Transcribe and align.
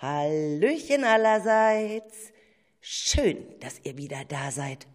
Hallöchen 0.00 1.04
allerseits. 1.04 2.32
Schön, 2.80 3.60
dass 3.60 3.80
ihr 3.84 3.98
wieder 3.98 4.24
da 4.26 4.50
seid. 4.50 4.86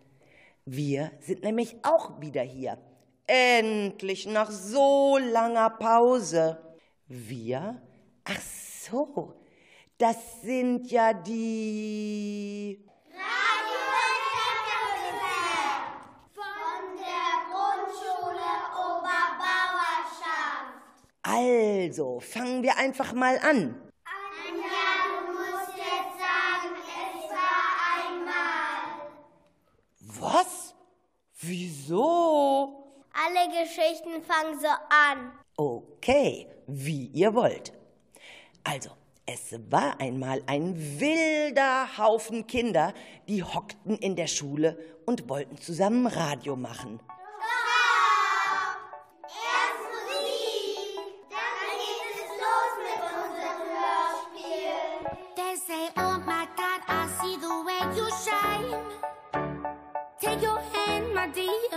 Wir 0.66 1.12
sind 1.20 1.44
nämlich 1.44 1.76
auch 1.84 2.20
wieder 2.20 2.42
hier. 2.42 2.80
Endlich 3.28 4.26
nach 4.26 4.50
so 4.50 5.20
langer 5.20 5.70
Pause. 5.70 6.58
Wir? 7.08 7.80
Ach 8.24 8.42
so, 8.42 9.36
das 10.00 10.42
sind 10.42 10.90
ja 10.90 11.14
die. 11.14 12.84
Radio 13.14 13.78
von 16.34 16.98
der 16.98 17.46
Grundschule 17.52 18.50
Oberbauerschaft. 18.74 20.82
Also, 21.22 22.20
fangen 22.22 22.64
wir 22.64 22.80
einfach 22.80 23.14
mal 23.14 23.38
an. 23.38 23.85
Wieso? 31.48 32.84
Alle 33.14 33.64
Geschichten 33.64 34.24
fangen 34.24 34.60
so 34.60 34.68
an. 34.68 35.32
Okay, 35.58 36.48
wie 36.68 37.06
ihr 37.14 37.34
wollt. 37.36 37.72
Also, 38.64 38.90
es 39.28 39.56
war 39.70 40.00
einmal 40.00 40.42
ein 40.48 40.76
wilder 41.00 41.98
Haufen 41.98 42.48
Kinder, 42.48 42.94
die 43.28 43.44
hockten 43.44 43.98
in 43.98 44.16
der 44.16 44.28
Schule 44.28 44.78
und 45.06 45.30
wollten 45.30 45.58
zusammen 45.58 46.08
Radio 46.08 46.56
machen. 46.56 47.00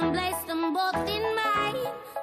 and 0.00 0.14
place 0.14 0.42
them 0.46 0.72
both 0.72 1.08
in 1.08 1.22
mine. 1.34 2.17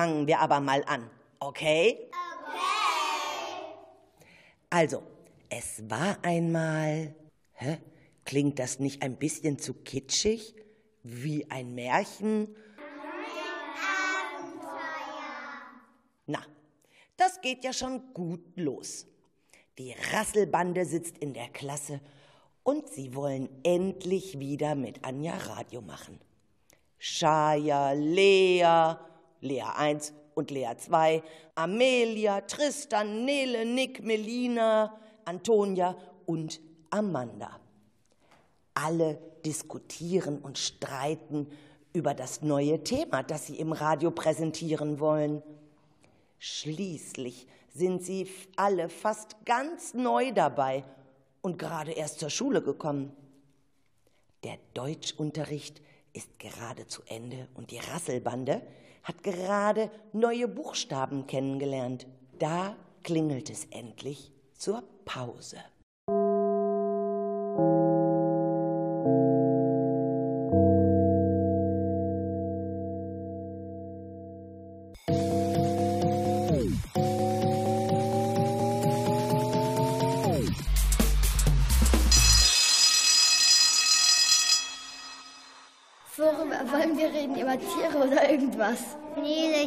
Fangen 0.00 0.26
wir 0.26 0.38
aber 0.40 0.60
mal 0.60 0.82
an, 0.86 1.10
okay? 1.40 2.08
Okay. 2.08 2.60
Also, 4.70 5.02
es 5.50 5.82
war 5.90 6.16
einmal. 6.22 7.14
Hä? 7.52 7.76
Klingt 8.24 8.58
das 8.58 8.78
nicht 8.78 9.02
ein 9.02 9.16
bisschen 9.18 9.58
zu 9.58 9.74
kitschig? 9.74 10.54
Wie 11.02 11.50
ein 11.50 11.74
Märchen? 11.74 12.48
Ein 12.78 13.76
Abenteuer. 14.38 14.80
Na, 16.26 16.46
das 17.18 17.42
geht 17.42 17.62
ja 17.62 17.74
schon 17.74 18.14
gut 18.14 18.56
los. 18.56 19.06
Die 19.76 19.94
Rasselbande 20.12 20.86
sitzt 20.86 21.18
in 21.18 21.34
der 21.34 21.50
Klasse 21.50 22.00
und 22.62 22.88
sie 22.88 23.14
wollen 23.14 23.50
endlich 23.64 24.38
wieder 24.38 24.74
mit 24.76 25.04
Anja 25.04 25.36
Radio 25.36 25.82
machen. 25.82 26.18
Shaya, 26.98 27.92
Lea, 27.92 28.96
Lea 29.40 29.62
1 29.76 30.12
und 30.34 30.50
Lea 30.50 30.76
2, 30.76 31.22
Amelia, 31.54 32.42
Tristan, 32.42 33.24
Nele, 33.24 33.64
Nick, 33.64 34.02
Melina, 34.02 34.98
Antonia 35.24 35.96
und 36.26 36.60
Amanda. 36.90 37.58
Alle 38.74 39.18
diskutieren 39.44 40.38
und 40.38 40.58
streiten 40.58 41.46
über 41.92 42.14
das 42.14 42.42
neue 42.42 42.82
Thema, 42.84 43.22
das 43.22 43.46
sie 43.46 43.56
im 43.56 43.72
Radio 43.72 44.10
präsentieren 44.10 45.00
wollen. 45.00 45.42
Schließlich 46.38 47.46
sind 47.74 48.02
sie 48.02 48.28
alle 48.56 48.88
fast 48.88 49.44
ganz 49.44 49.94
neu 49.94 50.32
dabei 50.32 50.84
und 51.42 51.58
gerade 51.58 51.92
erst 51.92 52.20
zur 52.20 52.30
Schule 52.30 52.62
gekommen. 52.62 53.14
Der 54.44 54.58
Deutschunterricht 54.74 55.82
ist 56.12 56.38
gerade 56.38 56.86
zu 56.86 57.02
Ende 57.06 57.48
und 57.54 57.70
die 57.70 57.78
Rasselbande 57.78 58.62
hat 59.02 59.22
gerade 59.22 59.90
neue 60.12 60.48
Buchstaben 60.48 61.26
kennengelernt. 61.26 62.06
Da 62.38 62.76
klingelt 63.02 63.50
es 63.50 63.66
endlich 63.66 64.32
zur 64.54 64.82
Pause. 65.04 65.58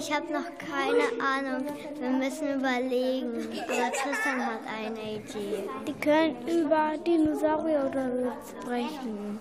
Ich 0.03 0.13
habe 0.13 0.33
noch 0.33 0.49
keine 0.57 1.23
Ahnung. 1.23 1.65
Wir 1.97 2.09
müssen 2.09 2.59
überlegen. 2.59 3.47
Aber 3.63 3.91
Tristan 3.91 4.45
hat 4.45 4.59
eine 4.67 5.15
Idee. 5.15 5.63
Die 5.87 5.93
können 5.93 6.45
über 6.45 6.97
Dinosaurier 6.97 7.89
oder 7.89 8.11
so 8.11 8.31
sprechen. 8.61 9.39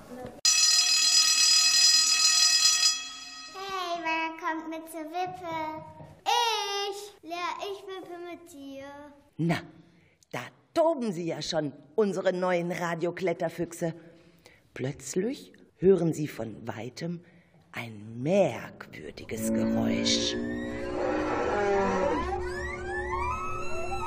Hey, 3.55 3.99
wer 4.03 4.29
kommt 4.39 4.69
mit 4.71 4.89
zur 4.91 5.11
Wippe? 5.11 5.85
Ich! 6.25 7.29
Lea, 7.29 7.35
ich 7.73 7.83
wippe 7.83 8.19
mit 8.31 8.53
dir. 8.53 8.85
Na, 9.39 9.57
da 10.31 10.41
toben 10.75 11.13
sie 11.13 11.27
ja 11.27 11.43
schon, 11.43 11.73
unsere 11.97 12.33
neuen 12.33 12.71
Radiokletterfüchse. 12.71 13.95
Plötzlich 14.75 15.53
hören 15.79 16.13
sie 16.13 16.29
von 16.29 16.69
weitem 16.69 17.21
ein 17.73 18.23
merkwürdiges 18.23 19.53
Geräusch. 19.53 20.35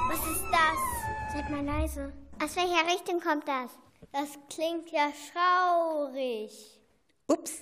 Was 0.07 0.19
ist 0.19 0.45
das? 0.51 1.33
Seid 1.33 1.49
mal 1.49 1.65
leise. 1.65 2.13
Aus 2.41 2.55
welcher 2.55 2.85
Richtung 2.93 3.19
kommt 3.19 3.47
das? 3.47 3.71
Das 4.11 4.37
klingt 4.49 4.91
ja 4.91 5.11
schaurig. 5.33 6.79
Ups, 7.27 7.61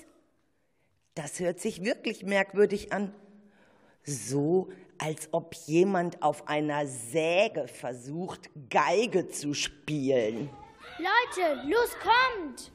das 1.16 1.40
hört 1.40 1.60
sich 1.60 1.84
wirklich 1.84 2.24
merkwürdig 2.24 2.92
an. 2.92 3.14
So, 4.04 4.70
als 4.98 5.30
ob 5.32 5.56
jemand 5.66 6.22
auf 6.22 6.48
einer 6.48 6.86
Säge 6.86 7.68
versucht, 7.68 8.50
Geige 8.70 9.30
zu 9.30 9.54
spielen. 9.54 10.50
Leute, 10.98 11.68
los, 11.68 11.90
kommt! 12.02 12.72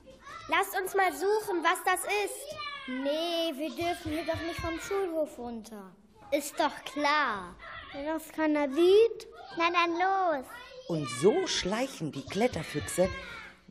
Lasst 0.48 0.80
uns 0.80 0.94
mal 0.94 1.12
suchen, 1.12 1.62
was 1.62 1.78
das 1.84 2.02
ist. 2.24 2.67
Nee, 2.90 3.52
wir 3.54 3.68
dürfen 3.68 4.12
hier 4.12 4.24
doch 4.24 4.40
nicht 4.40 4.60
vom 4.60 4.80
Schulhof 4.80 5.38
runter. 5.38 5.94
Ist 6.32 6.58
doch 6.58 6.74
klar. 6.86 7.54
Wenn 7.92 8.06
das 8.06 8.32
keiner 8.32 8.66
sieht, 8.66 9.28
Na 9.58 9.70
dann 9.70 9.92
los. 9.92 10.46
Und 10.88 11.06
so 11.20 11.46
schleichen 11.46 12.12
die 12.12 12.24
Kletterfüchse 12.24 13.10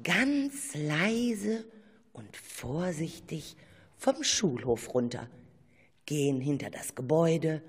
ganz 0.04 0.76
leise 0.76 1.66
und 2.14 2.38
vorsichtig 2.38 3.58
vom 3.98 4.24
Schulhof 4.24 4.94
runter, 4.94 5.28
gehen 6.06 6.40
hinter 6.40 6.70
das 6.70 6.94
Gebäude 6.94 7.64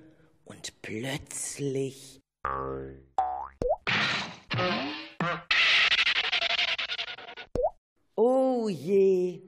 und 0.44 0.82
plötzlich. 0.82 2.20
Oh 8.16 8.68
je, 8.68 9.47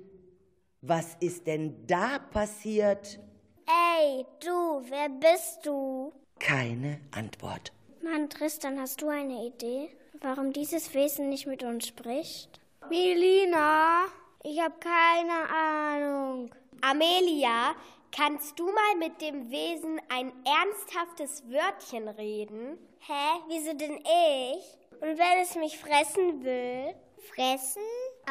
was 0.82 1.16
ist 1.20 1.46
denn 1.46 1.86
da 1.86 2.18
passiert? 2.18 3.18
Ey, 3.66 4.24
du, 4.40 4.82
wer 4.88 5.08
bist 5.08 5.64
du? 5.64 6.12
Keine 6.38 7.00
Antwort. 7.12 7.72
Mann, 8.02 8.30
Tristan, 8.30 8.80
hast 8.80 9.02
du 9.02 9.08
eine 9.08 9.44
Idee, 9.46 9.90
warum 10.20 10.52
dieses 10.52 10.94
Wesen 10.94 11.28
nicht 11.28 11.46
mit 11.46 11.62
uns 11.62 11.86
spricht? 11.88 12.60
Melina, 12.88 14.06
ich 14.42 14.58
habe 14.60 14.74
keine 14.80 15.48
Ahnung. 15.54 16.50
Amelia, 16.80 17.74
kannst 18.10 18.58
du 18.58 18.64
mal 18.64 18.96
mit 18.98 19.20
dem 19.20 19.50
Wesen 19.50 20.00
ein 20.08 20.32
ernsthaftes 20.46 21.44
Wörtchen 21.50 22.08
reden? 22.08 22.78
Hä, 23.00 23.40
wieso 23.48 23.74
denn 23.74 23.96
ich? 23.96 25.00
Und 25.00 25.18
wenn 25.18 25.42
es 25.42 25.54
mich 25.56 25.78
fressen 25.78 26.42
will? 26.42 26.94
Fressen? 27.34 27.82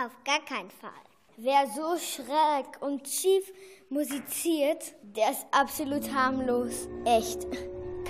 Auf 0.03 0.11
gar 0.23 0.43
keinen 0.45 0.71
Fall. 0.71 0.91
Wer 1.41 1.67
so 1.67 1.97
schräg 1.97 2.81
und 2.81 3.07
schief 3.07 3.53
musiziert, 3.87 4.93
der 5.03 5.31
ist 5.31 5.47
absolut 5.51 6.13
harmlos. 6.13 6.89
Echt. 7.05 7.47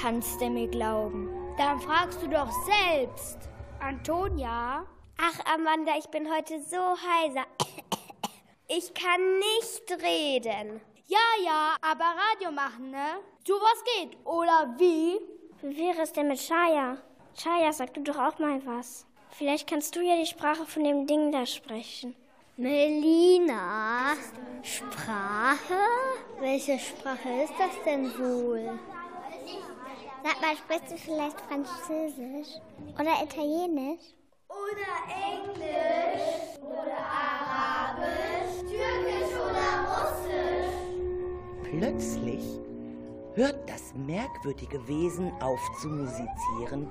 Kannst 0.01 0.41
du 0.41 0.49
mir 0.49 0.67
glauben? 0.67 1.29
Dann 1.55 1.79
fragst 1.79 2.19
du 2.23 2.27
doch 2.27 2.49
selbst. 2.65 3.37
Antonia? 3.79 4.83
Ach, 5.21 5.39
Amanda, 5.53 5.91
ich 5.99 6.07
bin 6.07 6.27
heute 6.33 6.59
so 6.59 6.77
heiser. 6.77 7.45
Ich 8.67 8.93
kann 8.93 9.21
nicht 9.39 9.91
reden. 10.03 10.79
Ja, 11.07 11.43
ja, 11.43 11.75
aber 11.81 12.05
Radio 12.05 12.51
machen, 12.51 12.91
ne? 12.91 13.19
Sowas 13.47 13.83
geht, 13.95 14.15
oder 14.25 14.75
wie? 14.77 15.19
Wie 15.61 15.77
wäre 15.77 16.03
es 16.03 16.13
denn 16.13 16.27
mit 16.27 16.39
Shaya? 16.39 16.97
Shaya, 17.35 17.73
sag 17.73 17.95
du 17.95 18.01
doch 18.01 18.17
auch 18.17 18.37
mal 18.37 18.63
was. 18.65 19.07
Vielleicht 19.31 19.67
kannst 19.67 19.95
du 19.95 20.01
ja 20.01 20.15
die 20.17 20.27
Sprache 20.27 20.65
von 20.65 20.83
dem 20.83 21.07
Ding 21.07 21.31
da 21.31 21.47
sprechen. 21.47 22.15
Melina? 22.59 24.15
Sprache? 24.61 25.79
Welche 26.41 26.77
Sprache 26.77 27.43
ist 27.45 27.53
das 27.57 27.71
denn 27.85 28.03
wohl? 28.19 28.77
Sag 30.21 30.41
mal, 30.41 30.57
sprichst 30.57 30.91
du 30.91 30.97
vielleicht 30.97 31.39
Französisch? 31.39 32.59
Oder 32.95 33.23
Italienisch? 33.23 34.01
Oder 34.49 34.91
Englisch. 35.31 36.59
Oder 36.59 36.97
Arabisch. 37.31 38.59
Türkisch 38.69 39.35
oder 39.39 39.67
Russisch. 39.95 40.75
Plötzlich 41.63 42.43
hört 43.35 43.69
das 43.69 43.93
merkwürdige 43.95 44.85
Wesen 44.85 45.31
auf 45.39 45.61
zu 45.81 45.87
musizieren 45.87 46.89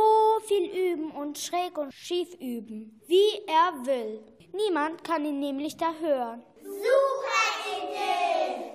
viel 0.46 0.70
üben 0.70 1.10
und 1.10 1.38
schräg 1.38 1.78
und 1.78 1.92
schief 1.92 2.34
üben, 2.40 3.00
wie 3.06 3.40
er 3.46 3.86
will. 3.86 4.20
Niemand 4.52 5.02
kann 5.02 5.24
ihn 5.24 5.40
nämlich 5.40 5.76
da 5.76 5.92
hören. 6.00 6.42
Super 6.62 7.52
Idee! 7.78 8.72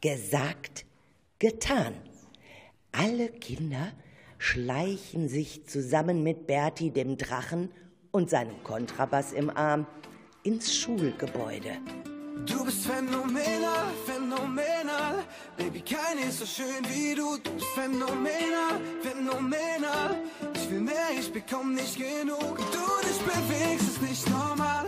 Gesagt, 0.00 0.84
getan. 1.38 1.94
Alle 2.92 3.28
Kinder 3.28 3.92
schleichen 4.38 5.28
sich 5.28 5.66
zusammen 5.66 6.22
mit 6.22 6.46
Bertie, 6.46 6.90
dem 6.90 7.16
Drachen 7.16 7.72
und 8.12 8.28
seinem 8.28 8.62
Kontrabass 8.62 9.32
im 9.32 9.48
Arm 9.48 9.86
ins 10.44 10.76
Schulgebäude. 10.76 11.78
Du 12.46 12.64
bist 12.64 12.86
phänomenal, 12.86 13.86
phänomenal. 14.04 15.24
Baby, 15.56 15.80
keine 15.80 16.28
ist 16.28 16.40
so 16.40 16.46
schön 16.46 16.84
wie 16.90 17.14
du. 17.14 17.38
Du 17.38 17.50
bist 17.50 17.66
phänomenal, 17.74 18.78
phänomenal. 19.02 20.16
Ich 20.54 20.70
will 20.70 20.80
mehr, 20.80 21.08
ich 21.18 21.32
bekomm 21.32 21.74
nicht 21.74 21.96
genug. 21.96 22.58
Du 22.58 23.08
dich 23.08 23.20
bewegst, 23.22 23.88
ist 23.88 24.02
nicht 24.02 24.28
normal. 24.28 24.84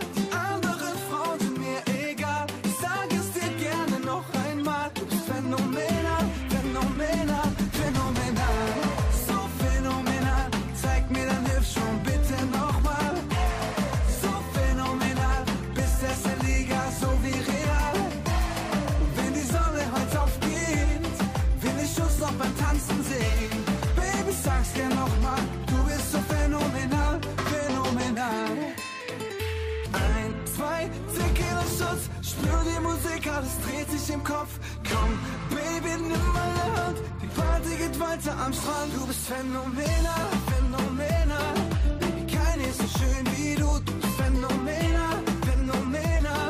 Im 34.17 34.23
Kopf. 34.23 34.59
Komm, 34.89 35.11
Baby, 35.49 35.93
nimm 36.01 36.27
meine 36.33 36.63
Hand, 36.77 36.97
die 37.21 37.27
Party 37.27 37.75
geht 37.77 37.99
weiter 37.99 38.33
am 38.45 38.53
Strand. 38.53 38.91
Du 38.95 39.05
bist 39.05 39.27
phänomenal, 39.27 40.27
phänomenal. 40.49 41.53
Baby, 41.99 42.23
keine 42.35 42.63
ist 42.67 42.79
so 42.79 42.87
schön 42.99 43.25
wie 43.35 43.55
du, 43.55 43.69
du 43.85 43.93
bist 44.01 44.15
phänomenal, 44.21 45.17
phänomenal. 45.47 46.49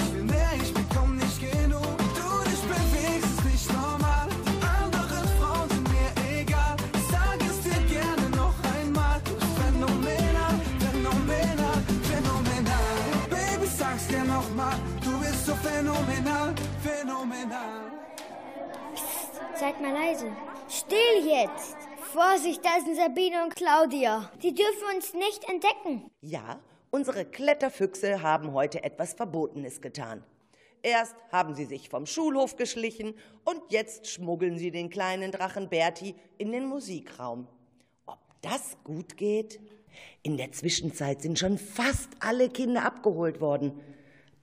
Ich 0.00 0.14
will 0.14 0.24
mehr, 0.24 0.50
ich 0.62 0.72
bekomm 0.74 1.16
nicht 1.16 1.38
genug. 1.40 1.96
Du 2.18 2.28
dich 2.50 2.62
bewegst, 2.72 3.30
ist 3.34 3.44
nicht 3.50 3.72
normal. 3.72 4.26
Die 4.46 4.60
anderen 4.82 5.26
Frauen 5.38 5.68
sind 5.70 5.88
mir 5.94 6.10
egal. 6.40 6.76
Ich 6.98 7.06
sag 7.14 7.38
es 7.50 7.58
dir 7.66 7.82
gerne 7.96 8.26
noch 8.36 8.56
einmal. 8.76 9.18
Du 9.24 9.32
bist 9.40 9.54
phänomenal, 9.60 10.54
phänomenal, 10.84 11.78
phänomenal. 12.10 12.90
Baby, 13.30 13.66
sag's 13.78 14.06
dir 14.08 14.24
noch 14.24 14.48
mal. 14.54 14.76
Du 15.04 15.12
bist 15.20 15.46
so 15.46 15.54
phänomenal, 15.66 16.54
phänomenal. 17.38 17.92
Seid 19.54 19.80
mal 19.80 19.92
leise. 19.92 20.30
Still 20.68 21.26
jetzt. 21.26 21.76
Vorsicht, 22.12 22.64
da 22.64 22.80
sind 22.82 22.96
Sabine 22.96 23.44
und 23.44 23.54
Claudia. 23.54 24.30
Die 24.42 24.54
dürfen 24.54 24.96
uns 24.96 25.14
nicht 25.14 25.48
entdecken. 25.48 26.10
Ja, 26.20 26.60
unsere 26.90 27.24
Kletterfüchse 27.24 28.22
haben 28.22 28.52
heute 28.52 28.82
etwas 28.82 29.14
Verbotenes 29.14 29.80
getan. 29.80 30.24
Erst 30.82 31.16
haben 31.32 31.54
sie 31.54 31.64
sich 31.64 31.88
vom 31.88 32.06
Schulhof 32.06 32.56
geschlichen 32.56 33.14
und 33.44 33.60
jetzt 33.70 34.06
schmuggeln 34.06 34.58
sie 34.58 34.70
den 34.70 34.90
kleinen 34.90 35.32
Drachen 35.32 35.68
Bertie 35.68 36.14
in 36.38 36.52
den 36.52 36.66
Musikraum. 36.66 37.48
Ob 38.06 38.18
das 38.42 38.76
gut 38.84 39.16
geht? 39.16 39.60
In 40.22 40.36
der 40.36 40.52
Zwischenzeit 40.52 41.20
sind 41.20 41.38
schon 41.38 41.58
fast 41.58 42.10
alle 42.20 42.48
Kinder 42.48 42.84
abgeholt 42.84 43.40
worden. 43.40 43.80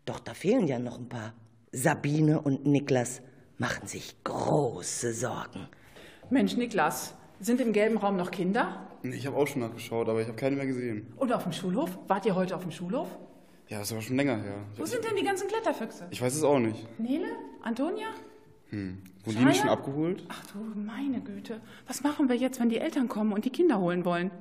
Doch 0.05 0.19
da 0.19 0.33
fehlen 0.33 0.67
ja 0.67 0.77
noch 0.77 0.97
ein 0.97 1.07
paar. 1.07 1.33
Sabine 1.75 2.39
und 2.39 2.65
Niklas 2.65 3.21
machen 3.57 3.85
sich 3.85 4.15
große 4.23 5.13
Sorgen. 5.13 5.67
Mensch, 6.29 6.55
Niklas, 6.55 7.15
sind 7.41 7.59
im 7.59 7.73
gelben 7.73 7.97
Raum 7.97 8.15
noch 8.15 8.31
Kinder? 8.31 8.87
Ich 9.03 9.27
habe 9.27 9.35
auch 9.35 9.45
schon 9.45 9.61
nachgeschaut, 9.61 10.07
aber 10.07 10.21
ich 10.21 10.27
habe 10.27 10.37
keine 10.37 10.55
mehr 10.55 10.67
gesehen. 10.67 11.13
Und 11.17 11.33
auf 11.33 11.43
dem 11.43 11.51
Schulhof? 11.51 11.99
Wart 12.07 12.25
ihr 12.25 12.33
heute 12.33 12.55
auf 12.55 12.61
dem 12.61 12.71
Schulhof? 12.71 13.09
Ja, 13.67 13.79
das 13.79 13.87
ist 13.87 13.91
aber 13.91 14.01
schon 14.01 14.15
länger 14.15 14.41
her. 14.41 14.55
Wo 14.77 14.85
sind 14.85 15.03
denn 15.03 15.17
die 15.17 15.23
ganzen 15.25 15.49
Kletterfüchse? 15.49 16.07
Ich 16.11 16.21
weiß 16.21 16.33
es 16.33 16.43
auch 16.43 16.59
nicht. 16.59 16.87
Nele? 16.97 17.27
Antonia? 17.61 18.07
Wurden 18.71 19.03
die 19.25 19.45
nicht 19.45 19.59
schon 19.59 19.69
abgeholt? 19.69 20.23
Ach 20.29 20.45
du 20.47 20.59
meine 20.79 21.19
Güte. 21.19 21.59
Was 21.87 22.03
machen 22.03 22.29
wir 22.29 22.37
jetzt, 22.37 22.59
wenn 22.61 22.69
die 22.69 22.77
Eltern 22.79 23.09
kommen 23.09 23.33
und 23.33 23.43
die 23.43 23.49
Kinder 23.49 23.79
holen 23.79 24.05
wollen? 24.05 24.31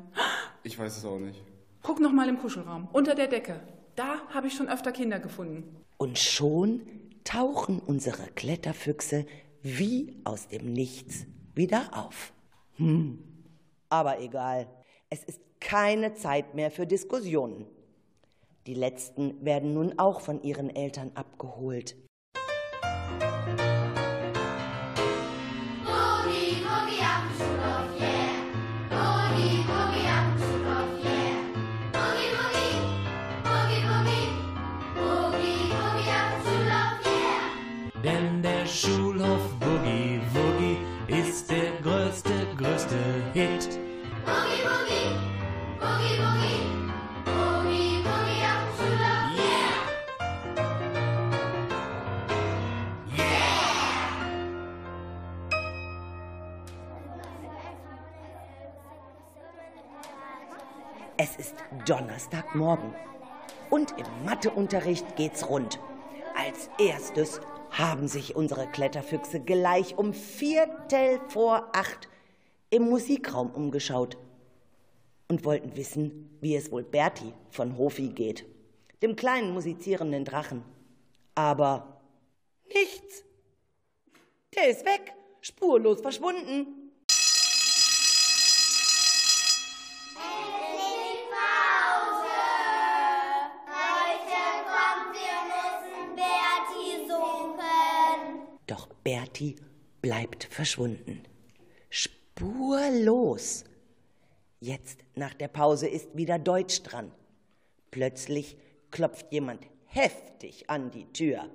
Ich 0.63 0.79
weiß 0.79 0.97
es 0.97 1.05
auch 1.05 1.19
nicht. 1.19 1.43
Guck 1.83 2.01
noch 2.01 2.13
mal 2.13 2.29
im 2.29 2.39
Kuschelraum, 2.39 2.89
unter 2.93 3.17
der 3.17 3.27
Decke. 3.27 3.61
Da 3.97 4.17
habe 4.33 4.47
ich 4.47 4.55
schon 4.55 4.69
öfter 4.69 4.93
Kinder 4.93 5.19
gefunden. 5.19 5.65
Und 5.99 6.19
schon 6.19 6.81
tauchen 7.25 7.81
unsere 7.81 8.29
Kletterfüchse 8.35 9.27
wie 9.63 10.21
aus 10.25 10.49
dem 10.49 10.73
Nichts 10.73 11.27
wieder 11.55 11.91
auf. 11.93 12.33
Hm. 12.77 13.19
Aber 13.89 14.21
egal, 14.21 14.67
es 15.11 15.25
ist 15.25 15.41
keine 15.61 16.15
Zeit 16.15 16.55
mehr 16.55 16.71
für 16.71 16.87
Diskussionen. 16.87 17.67
Die 18.67 18.75
letzten 18.75 19.45
werden 19.45 19.75
nun 19.75 19.99
auch 19.99 20.21
von 20.21 20.43
ihren 20.43 20.75
Eltern 20.75 21.13
abgeholt. 21.15 21.97
Donnerstagmorgen 62.15 62.95
und 63.71 63.91
im 63.99 64.07
Matheunterricht 64.25 65.17
geht's 65.17 65.49
rund. 65.49 65.81
Als 66.37 66.71
erstes 66.79 67.41
haben 67.71 68.07
sich 68.07 68.37
unsere 68.37 68.69
Kletterfüchse 68.69 69.41
gleich 69.41 69.99
um 69.99 70.15
Viertel 70.15 71.19
vor 71.29 71.71
acht 71.73 72.09
im 72.71 72.85
Musikraum 72.85 73.51
umgeschaut 73.51 74.17
und 75.27 75.45
wollten 75.45 75.77
wissen, 75.77 76.39
wie 76.41 76.55
es 76.55 76.71
wohl 76.71 76.85
Bertie 76.85 77.33
von 77.51 77.77
Hofi 77.77 78.11
geht, 78.11 78.47
dem 79.03 79.17
kleinen 79.17 79.53
musizierenden 79.53 80.25
Drachen. 80.25 80.63
Aber 81.35 82.01
nichts. 82.69 83.25
Der 84.55 84.69
ist 84.69 84.85
weg, 84.85 85.15
spurlos 85.41 86.01
verschwunden. 86.01 86.84
Doch 99.05 99.13
Bertie 99.13 99.57
bleibt 100.01 100.45
verschwunden. 100.45 101.23
Spurlos. 101.91 103.65
Jetzt 104.61 105.01
nach 105.15 105.35
der 105.35 105.49
Pause 105.49 105.89
ist 105.89 106.17
wieder 106.17 106.39
Deutsch 106.39 106.83
dran. 106.83 107.13
Plötzlich 107.91 108.57
klopft 108.91 109.33
jemand 109.33 109.67
heftig 109.87 110.69
an 110.71 110.91
die 110.91 111.05
Tür. 111.13 111.49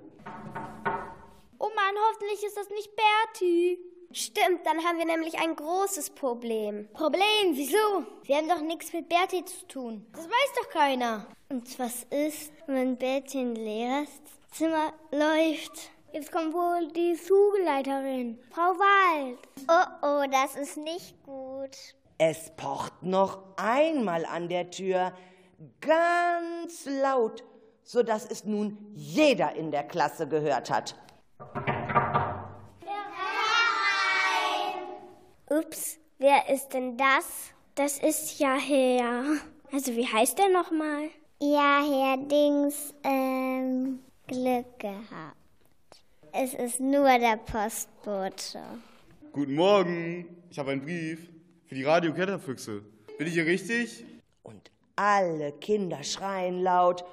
Oh 1.58 1.70
Mann, 1.74 1.94
hoffentlich 2.08 2.42
ist 2.44 2.56
das 2.56 2.70
nicht 2.70 2.90
Bertie. 2.94 3.78
Stimmt, 4.12 4.64
dann 4.64 4.82
haben 4.84 4.98
wir 4.98 5.06
nämlich 5.06 5.38
ein 5.38 5.54
großes 5.54 6.10
Problem. 6.10 6.88
Problem, 6.92 7.52
wieso? 7.52 8.04
Wir 8.24 8.36
haben 8.36 8.48
doch 8.48 8.60
nichts 8.60 8.92
mit 8.92 9.08
Bertie 9.08 9.44
zu 9.44 9.66
tun. 9.68 10.06
Das 10.12 10.24
weiß 10.24 10.52
doch 10.60 10.70
keiner. 10.70 11.26
Und 11.48 11.78
was 11.78 12.04
ist, 12.10 12.52
wenn 12.66 12.96
Bertie 12.96 13.40
in 13.40 13.54
leeres 13.54 14.10
Zimmer 14.52 14.92
läuft? 15.12 15.92
Jetzt 16.12 16.32
kommt 16.32 16.52
wohl 16.52 16.88
die 16.88 17.16
Schulleiterin, 17.16 18.38
Frau 18.50 18.72
Wald. 18.78 19.38
Oh 19.68 20.06
oh, 20.06 20.30
das 20.30 20.56
ist 20.56 20.76
nicht 20.76 21.22
gut. 21.22 21.76
Es 22.18 22.50
pocht 22.56 23.02
noch 23.02 23.38
einmal 23.56 24.26
an 24.26 24.48
der 24.48 24.70
Tür, 24.70 25.12
ganz 25.80 26.86
laut 26.86 27.44
sodass 27.90 28.24
es 28.24 28.44
nun 28.44 28.78
jeder 28.94 29.56
in 29.56 29.72
der 29.72 29.82
Klasse 29.82 30.28
gehört 30.28 30.70
hat. 30.70 30.94
Ups, 35.48 35.98
wer 36.18 36.48
ist 36.48 36.68
denn 36.68 36.96
das? 36.96 37.50
Das 37.74 37.98
ist 37.98 38.38
ja 38.38 38.54
Herr. 38.54 39.24
Also 39.72 39.96
wie 39.96 40.06
heißt 40.06 40.38
der 40.38 40.50
nochmal? 40.50 41.08
Ja, 41.40 41.82
Herr 41.82 42.16
Dings, 42.18 42.94
ähm, 43.02 43.98
Glück 44.28 44.78
gehabt. 44.78 45.39
Es 46.32 46.54
ist 46.54 46.78
nur 46.78 47.18
der 47.18 47.38
Postbote. 47.38 48.62
Guten 49.32 49.54
Morgen. 49.54 50.26
Ich 50.48 50.60
habe 50.60 50.70
einen 50.70 50.80
Brief 50.80 51.28
für 51.66 51.74
die 51.74 51.82
Radio 51.82 52.12
Kletterfüchse. 52.12 52.82
Bin 53.18 53.26
ich 53.26 53.34
hier 53.34 53.46
richtig? 53.46 54.04
Und 54.44 54.70
alle 54.94 55.52
Kinder 55.52 56.04
schreien 56.04 56.62
laut. 56.62 57.04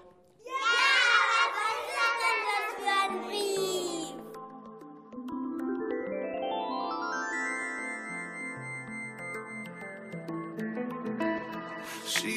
She's 12.06 12.37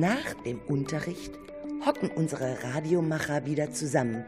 Nach 0.00 0.34
dem 0.44 0.60
Unterricht 0.66 1.32
hocken 1.86 2.10
unsere 2.10 2.64
Radiomacher 2.64 3.46
wieder 3.46 3.70
zusammen 3.70 4.24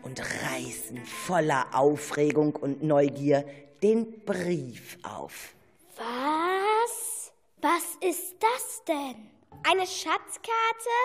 und 0.00 0.18
reißen 0.18 1.04
voller 1.04 1.66
Aufregung 1.74 2.56
und 2.56 2.82
Neugier 2.82 3.44
den 3.82 4.24
Brief 4.24 4.96
auf. 5.02 5.54
Was? 5.98 7.32
Was 7.60 7.98
ist 8.00 8.36
das 8.40 8.82
denn? 8.88 9.28
Eine 9.70 9.86
Schatzkarte? 9.86 10.96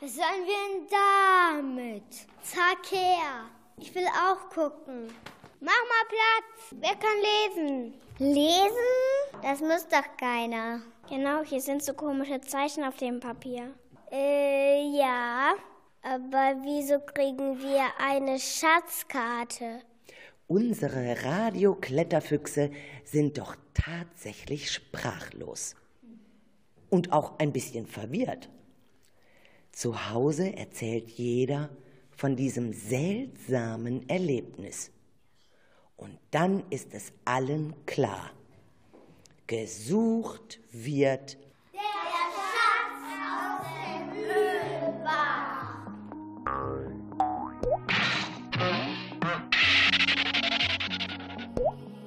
Was 0.00 0.14
sollen 0.14 0.44
wir 0.44 0.54
denn 0.68 0.86
damit? 1.64 2.26
Zack 2.42 2.90
her. 2.90 3.48
Ich 3.78 3.94
will 3.94 4.06
auch 4.08 4.50
gucken. 4.50 5.08
Mach 5.60 5.72
mal 5.72 6.06
Platz. 6.10 6.74
Wer 6.82 6.96
kann 6.96 7.16
lesen? 7.56 7.94
Lesen? 8.18 9.40
Das 9.40 9.60
muss 9.62 9.88
doch 9.88 10.16
keiner. 10.18 10.82
Genau, 11.08 11.42
hier 11.42 11.60
sind 11.60 11.82
so 11.82 11.94
komische 11.94 12.40
Zeichen 12.42 12.84
auf 12.84 12.96
dem 12.96 13.18
Papier. 13.18 13.72
Äh, 14.10 14.90
ja. 14.96 15.54
Aber 16.02 16.54
wieso 16.62 17.00
kriegen 17.00 17.58
wir 17.60 17.86
eine 17.98 18.38
Schatzkarte? 18.38 19.80
Unsere 20.46 21.24
Radiokletterfüchse 21.24 22.70
sind 23.04 23.38
doch 23.38 23.56
tatsächlich 23.74 24.70
sprachlos. 24.70 25.76
Und 26.90 27.12
auch 27.12 27.38
ein 27.38 27.52
bisschen 27.52 27.86
verwirrt. 27.86 28.48
Zu 29.72 30.10
Hause 30.10 30.56
erzählt 30.56 31.10
jeder 31.10 31.70
von 32.10 32.36
diesem 32.36 32.72
seltsamen 32.72 34.08
Erlebnis. 34.08 34.90
Und 35.96 36.18
dann 36.30 36.64
ist 36.70 36.94
es 36.94 37.12
allen 37.24 37.74
klar. 37.86 38.30
Gesucht 39.48 40.58
wird 40.72 41.38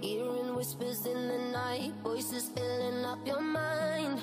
Hearing 0.01 0.55
whispers 0.55 1.07
in 1.07 1.27
the 1.29 1.39
night, 1.51 1.93
voices 2.03 2.51
filling 2.55 3.03
up 3.05 3.25
your 3.25 3.41
mind. 3.41 4.21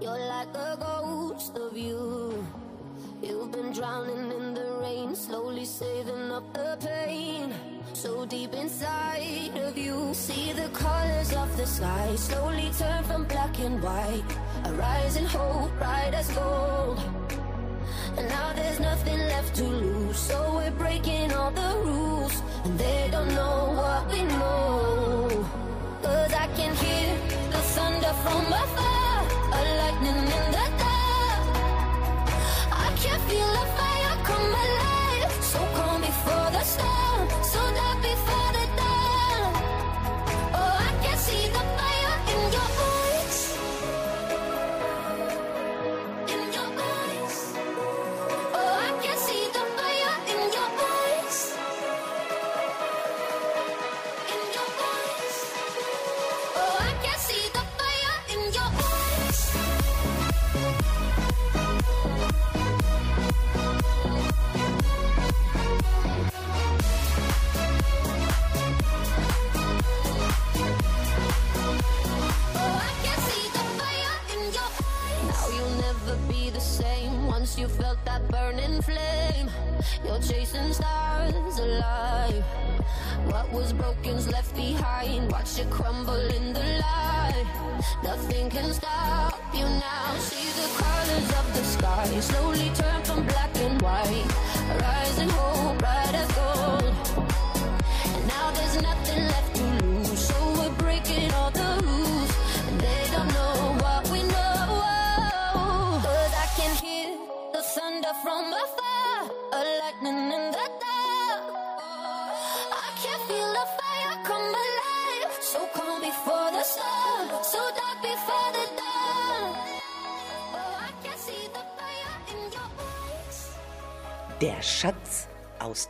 You're 0.00 0.18
like 0.18 0.48
a 0.56 0.76
ghost 0.76 1.56
of 1.56 1.76
you. 1.76 2.25
You've 3.26 3.50
been 3.50 3.72
drowning 3.72 4.30
in 4.30 4.54
the 4.54 4.78
rain, 4.80 5.16
slowly 5.16 5.64
saving 5.64 6.30
up 6.30 6.44
the 6.52 6.78
pain. 6.78 7.52
So 7.92 8.24
deep 8.24 8.54
inside 8.54 9.50
of 9.56 9.76
you, 9.76 10.14
see 10.14 10.52
the 10.52 10.68
colors 10.68 11.32
of 11.32 11.56
the 11.56 11.66
sky 11.66 12.14
slowly 12.14 12.70
turn 12.78 13.02
from 13.02 13.24
black 13.24 13.58
and 13.58 13.82
white. 13.82 14.30
A 14.66 14.72
rising 14.74 15.26
hope, 15.26 15.76
bright 15.78 16.14
as 16.14 16.30
gold. 16.30 17.00
And 18.16 18.28
now 18.28 18.52
there's 18.52 18.78
nothing 18.78 19.18
left 19.18 19.56
to 19.56 19.64
lose. 19.64 20.18
So 20.18 20.38
we're 20.54 20.70
breaking 20.70 21.32
all 21.32 21.50
the 21.50 21.72
rules. 21.84 22.40
And 22.64 22.78
they 22.78 23.08
don't 23.10 23.34
know 23.34 23.74
what 23.74 24.08
we 24.08 24.22
know. 24.22 24.75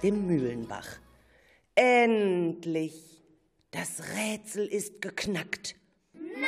Dem 0.07 0.27
Mühlenbach. 0.27 0.87
Endlich! 1.75 3.25
Das 3.73 4.03
Rätsel 4.15 4.65
ist 4.67 5.03
geknackt. 5.03 5.75
Nein! 6.13 6.47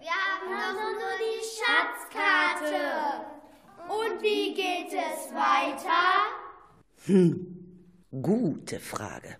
Wir 0.00 0.10
haben 0.10 0.50
doch 0.50 0.74
nur 1.00 1.16
die 1.24 1.42
Schatzkarte. 1.56 2.82
Und 3.88 4.20
wie 4.20 4.52
geht 4.52 4.92
es 4.92 5.32
weiter? 5.32 6.02
Gute 8.10 8.80
Frage. 8.80 9.36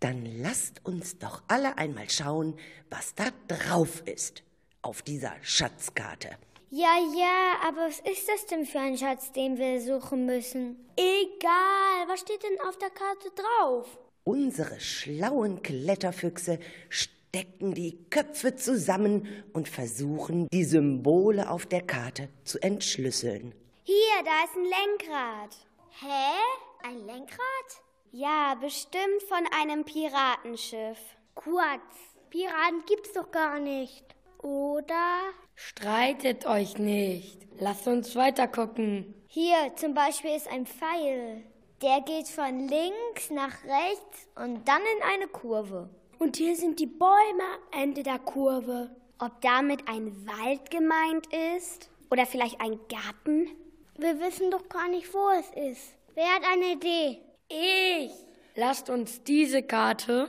Dann 0.00 0.26
lasst 0.26 0.84
uns 0.84 1.18
doch 1.18 1.44
alle 1.46 1.78
einmal 1.78 2.10
schauen, 2.10 2.58
was 2.90 3.14
da 3.14 3.28
drauf 3.46 4.02
ist 4.06 4.42
auf 4.82 5.02
dieser 5.02 5.34
Schatzkarte. 5.42 6.30
Ja, 6.74 6.96
ja, 7.14 7.68
aber 7.68 7.82
was 7.88 8.00
ist 8.00 8.26
das 8.30 8.46
denn 8.46 8.64
für 8.64 8.78
ein 8.78 8.96
Schatz, 8.96 9.30
den 9.30 9.58
wir 9.58 9.78
suchen 9.78 10.24
müssen? 10.24 10.88
Egal, 10.96 12.08
was 12.08 12.20
steht 12.20 12.42
denn 12.42 12.58
auf 12.66 12.78
der 12.78 12.88
Karte 12.88 13.30
drauf? 13.34 13.98
Unsere 14.24 14.80
schlauen 14.80 15.62
Kletterfüchse 15.62 16.58
stecken 16.88 17.74
die 17.74 18.02
Köpfe 18.08 18.56
zusammen 18.56 19.28
und 19.52 19.68
versuchen, 19.68 20.48
die 20.50 20.64
Symbole 20.64 21.50
auf 21.50 21.66
der 21.66 21.82
Karte 21.82 22.30
zu 22.44 22.58
entschlüsseln. 22.62 23.54
Hier, 23.84 24.24
da 24.24 24.44
ist 24.44 24.56
ein 24.56 24.64
Lenkrad. 24.64 25.54
Hä? 26.00 26.88
Ein 26.88 27.04
Lenkrad? 27.04 27.82
Ja, 28.12 28.54
bestimmt 28.54 29.22
von 29.28 29.46
einem 29.60 29.84
Piratenschiff. 29.84 30.98
Kurz, 31.34 32.16
Piraten 32.30 32.82
gibt's 32.86 33.12
doch 33.12 33.30
gar 33.30 33.58
nicht. 33.58 34.06
Oder? 34.38 35.20
Streitet 35.68 36.44
euch 36.46 36.78
nicht. 36.78 37.38
Lasst 37.58 37.86
uns 37.86 38.16
weiter 38.16 38.48
gucken. 38.48 39.14
Hier 39.28 39.72
zum 39.76 39.94
Beispiel 39.94 40.34
ist 40.34 40.50
ein 40.50 40.66
Pfeil. 40.66 41.44
Der 41.80 42.00
geht 42.00 42.28
von 42.28 42.68
links 42.68 43.30
nach 43.30 43.62
rechts 43.64 44.28
und 44.34 44.66
dann 44.66 44.82
in 44.96 45.02
eine 45.14 45.28
Kurve. 45.28 45.88
Und 46.18 46.36
hier 46.36 46.56
sind 46.56 46.80
die 46.80 46.86
Bäume 46.86 47.44
am 47.72 47.80
Ende 47.80 48.02
der 48.02 48.18
Kurve. 48.18 48.90
Ob 49.18 49.40
damit 49.40 49.88
ein 49.88 50.26
Wald 50.26 50.70
gemeint 50.70 51.28
ist? 51.54 51.88
Oder 52.10 52.26
vielleicht 52.26 52.60
ein 52.60 52.80
Garten? 52.88 53.48
Wir 53.96 54.18
wissen 54.20 54.50
doch 54.50 54.68
gar 54.68 54.88
nicht, 54.88 55.14
wo 55.14 55.30
es 55.38 55.48
ist. 55.70 55.94
Wer 56.14 56.26
hat 56.26 56.42
eine 56.52 56.72
Idee? 56.72 57.18
Ich. 57.48 58.12
Lasst 58.56 58.90
uns 58.90 59.22
diese 59.22 59.62
Karte 59.62 60.28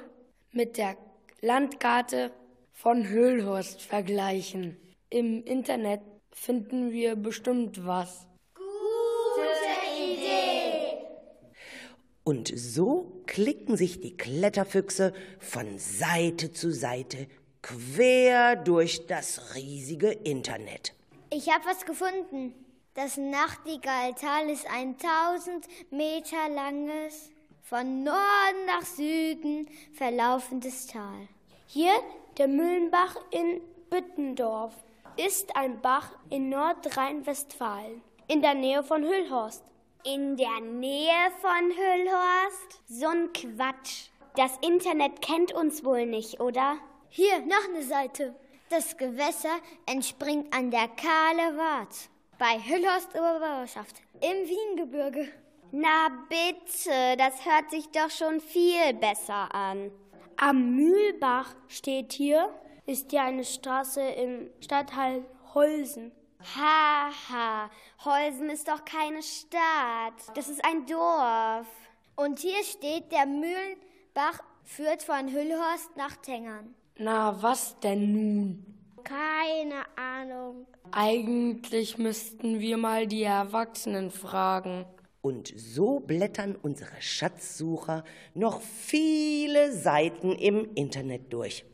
mit 0.51 0.77
der 0.77 0.95
Landkarte 1.41 2.31
von 2.71 3.07
Höhlhorst 3.07 3.81
vergleichen. 3.81 4.77
Im 5.13 5.43
Internet 5.43 6.01
finden 6.31 6.91
wir 6.91 7.15
bestimmt 7.15 7.85
was. 7.85 8.25
Und 12.23 12.51
so 12.55 13.21
klicken 13.27 13.77
sich 13.77 14.01
die 14.01 14.17
Kletterfüchse 14.17 15.13
von 15.37 15.77
Seite 15.77 16.51
zu 16.51 16.71
Seite 16.71 17.27
quer 17.61 18.55
durch 18.55 19.05
das 19.05 19.53
riesige 19.53 20.09
Internet. 20.09 20.95
Ich 21.29 21.47
habe 21.53 21.63
was 21.65 21.85
gefunden. 21.85 22.55
Das 22.95 23.15
Nachtigalltal 23.15 24.49
ist 24.49 24.65
ein 24.65 24.95
1000 24.99 25.67
Meter 25.91 26.49
langes, 26.49 27.29
von 27.61 28.03
Norden 28.03 28.65
nach 28.65 28.83
Süden 28.83 29.67
verlaufendes 29.93 30.87
Tal. 30.87 31.27
Hier 31.67 31.93
der 32.39 32.47
Mühlenbach 32.47 33.15
in 33.29 33.61
Büttendorf 33.91 34.73
ist 35.17 35.55
ein 35.55 35.81
Bach 35.81 36.09
in 36.29 36.49
Nordrhein-Westfalen, 36.49 38.01
in 38.27 38.41
der 38.41 38.53
Nähe 38.53 38.83
von 38.83 39.03
Hüllhorst. 39.03 39.63
In 40.03 40.35
der 40.35 40.59
Nähe 40.59 41.31
von 41.39 41.71
Hüllhorst? 41.71 42.81
So 42.87 43.07
ein 43.07 43.31
Quatsch. 43.33 44.09
Das 44.35 44.57
Internet 44.61 45.21
kennt 45.21 45.53
uns 45.53 45.85
wohl 45.85 46.05
nicht, 46.05 46.39
oder? 46.39 46.77
Hier 47.09 47.39
noch 47.41 47.69
eine 47.69 47.83
Seite. 47.83 48.35
Das 48.69 48.97
Gewässer 48.97 49.57
entspringt 49.85 50.53
an 50.53 50.71
der 50.71 50.87
Kahle 50.87 51.57
Wart 51.57 52.09
bei 52.39 52.59
Hüllhorst 52.59 53.13
Oberbauschaft 53.13 54.01
im 54.15 54.47
Wiengebirge. 54.49 55.27
Na 55.71 56.09
bitte, 56.27 57.17
das 57.17 57.45
hört 57.45 57.69
sich 57.71 57.89
doch 57.91 58.09
schon 58.09 58.41
viel 58.41 58.93
besser 58.99 59.53
an. 59.53 59.91
Am 60.37 60.75
Mühlbach 60.75 61.55
steht 61.67 62.13
hier, 62.13 62.49
ist 62.85 63.11
ja 63.11 63.25
eine 63.25 63.43
Straße 63.43 64.01
im 64.01 64.49
Stadtteil 64.59 65.25
Holsen. 65.53 66.11
Haha, 66.55 67.69
Holsen 68.03 68.49
ist 68.49 68.67
doch 68.67 68.83
keine 68.83 69.23
Stadt. 69.23 70.35
Das 70.35 70.49
ist 70.49 70.63
ein 70.65 70.85
Dorf. 70.85 71.67
Und 72.15 72.39
hier 72.39 72.63
steht, 72.63 73.11
der 73.11 73.25
Mühlenbach 73.25 74.43
führt 74.63 75.03
von 75.03 75.29
Hüllhorst 75.31 75.95
nach 75.95 76.17
Tengern. 76.17 76.75
Na, 76.97 77.41
was 77.41 77.79
denn 77.79 78.11
nun? 78.11 78.65
Keine 79.03 79.83
Ahnung. 79.95 80.67
Eigentlich 80.91 81.97
müssten 81.97 82.59
wir 82.59 82.77
mal 82.77 83.07
die 83.07 83.23
Erwachsenen 83.23 84.11
fragen. 84.11 84.85
Und 85.21 85.53
so 85.55 86.01
blättern 86.01 86.57
unsere 86.61 87.01
Schatzsucher 87.01 88.03
noch 88.33 88.61
viele 88.61 89.71
Seiten 89.71 90.33
im 90.33 90.75
Internet 90.75 91.31
durch. 91.31 91.65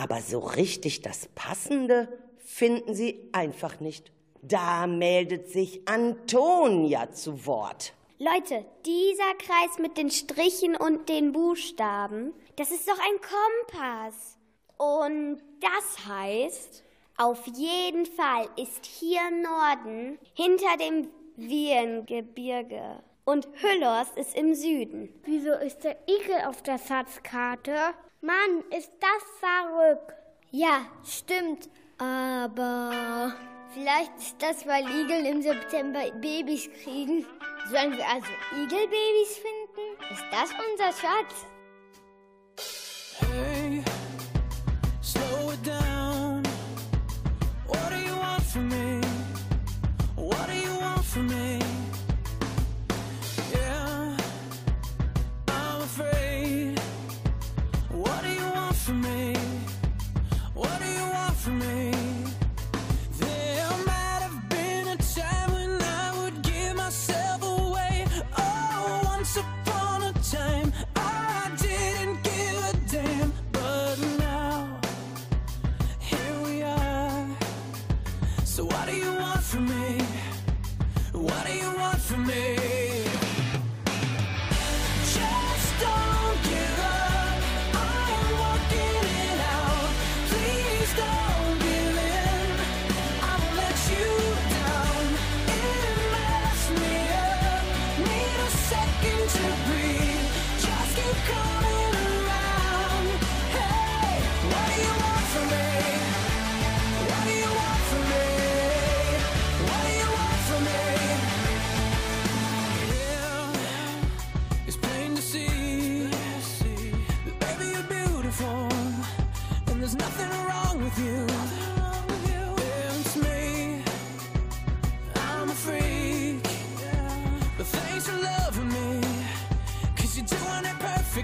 Aber 0.00 0.22
so 0.22 0.38
richtig 0.38 1.02
das 1.02 1.28
Passende 1.34 2.08
finden 2.38 2.94
sie 2.94 3.28
einfach 3.32 3.80
nicht. 3.80 4.12
Da 4.40 4.86
meldet 4.86 5.48
sich 5.48 5.86
Antonia 5.86 7.12
zu 7.12 7.44
Wort. 7.44 7.92
Leute, 8.18 8.64
dieser 8.86 9.34
Kreis 9.34 9.78
mit 9.78 9.98
den 9.98 10.10
Strichen 10.10 10.74
und 10.74 11.10
den 11.10 11.32
Buchstaben, 11.32 12.32
das 12.56 12.70
ist 12.70 12.88
doch 12.88 12.98
ein 12.98 13.20
Kompass. 13.68 14.38
Und 14.78 15.42
das 15.60 16.06
heißt, 16.06 16.82
auf 17.18 17.46
jeden 17.48 18.06
Fall 18.06 18.48
ist 18.56 18.86
hier 18.86 19.20
Norden 19.30 20.18
hinter 20.32 20.78
dem 20.78 21.08
Wiehengebirge. 21.36 23.02
Und 23.26 23.48
Hüllhorst 23.56 24.16
ist 24.16 24.34
im 24.34 24.54
Süden. 24.54 25.12
Wieso 25.24 25.52
ist 25.52 25.84
der 25.84 25.98
Igel 26.08 26.46
auf 26.46 26.62
der 26.62 26.78
Schatzkarte? 26.78 27.94
Mann, 28.22 28.62
ist 28.76 28.92
das 29.00 29.22
verrückt. 29.40 30.14
Ja, 30.50 30.84
stimmt. 31.04 31.70
Aber 31.96 33.34
vielleicht 33.72 34.16
ist 34.18 34.36
das, 34.42 34.66
weil 34.66 34.84
Igel 34.84 35.24
im 35.26 35.40
September 35.40 36.10
Babys 36.20 36.68
kriegen. 36.82 37.26
Sollen 37.70 37.96
wir 37.96 38.06
also 38.06 38.26
Igelbabys 38.56 39.38
finden? 39.38 39.96
Ist 40.12 40.24
das 40.30 40.50
unser 40.70 40.92
Schatz? 40.92 41.46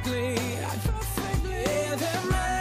Perfectly. 0.07 0.57
perfectly. 0.85 1.51
Yeah, 1.51 1.95
there 1.97 2.31
might 2.31 2.56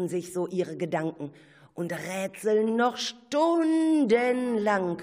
machen 0.00 0.08
sich 0.08 0.32
so 0.32 0.46
ihre 0.46 0.78
Gedanken 0.78 1.30
und 1.74 1.92
rätseln 1.92 2.74
noch 2.74 2.96
stundenlang. 2.96 5.02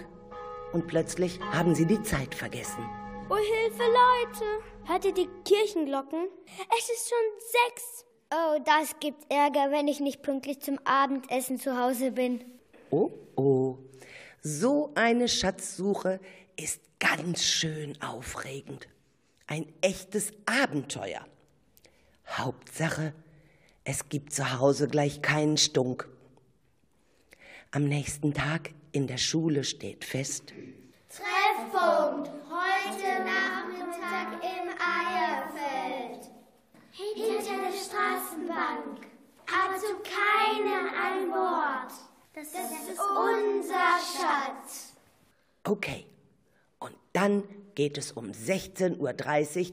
Und 0.73 0.88
plötzlich 0.88 1.39
haben 1.51 1.75
sie 1.75 1.86
die 1.86 2.01
Zeit 2.01 2.33
vergessen. 2.33 2.83
Oh, 3.29 3.36
Hilfe, 3.36 3.83
Leute! 3.83 4.45
Hört 4.86 5.05
ihr 5.05 5.13
die 5.13 5.29
Kirchenglocken? 5.45 6.29
Es 6.79 6.89
ist 6.89 7.10
schon 7.10 7.19
sechs. 7.67 8.05
Oh, 8.31 8.57
das 8.65 8.99
gibt 8.99 9.31
Ärger, 9.31 9.69
wenn 9.69 9.88
ich 9.88 9.99
nicht 9.99 10.23
pünktlich 10.23 10.62
zum 10.62 10.79
Abendessen 10.83 11.60
zu 11.60 11.79
Hause 11.79 12.12
bin. 12.12 12.43
Oh, 12.89 13.12
oh. 13.36 13.77
So 14.41 14.93
eine 14.95 15.27
Schatzsuche 15.27 16.19
ist 16.60 16.81
ganz 16.99 17.43
schön 17.43 18.01
aufregend. 18.01 18.88
Ein 19.45 19.71
echtes 19.81 20.31
Abenteuer. 20.47 21.23
Hauptsache, 22.27 23.13
es 23.89 24.10
gibt 24.10 24.34
zu 24.34 24.60
Hause 24.60 24.89
gleich 24.89 25.21
keinen 25.21 25.56
Stunk. 25.56 26.10
Am 27.71 27.86
nächsten 27.86 28.34
Tag 28.34 28.71
in 28.91 29.08
der 29.08 29.17
Schule 29.17 29.63
steht 29.63 30.04
fest, 30.04 30.54
Treffpunkt 31.08 32.30
heute 32.50 33.23
Nachmittag 33.23 34.43
im 34.43 34.67
Eierfeld. 34.78 36.30
Hinter 36.91 37.62
der 37.63 37.78
Straßenbank. 37.78 39.08
Aber 39.47 39.78
zu 39.80 39.95
keiner 40.04 40.91
ein 41.06 41.30
Wort. 41.30 41.93
Das 42.34 42.47
ist 42.47 43.00
unser 43.00 44.00
Schatz. 44.04 44.95
okay. 45.63 46.06
Und 46.80 46.95
dann 47.13 47.43
geht 47.73 47.97
es 47.97 48.12
um 48.12 48.32
16.30 48.32 48.97
Uhr 49.00 49.13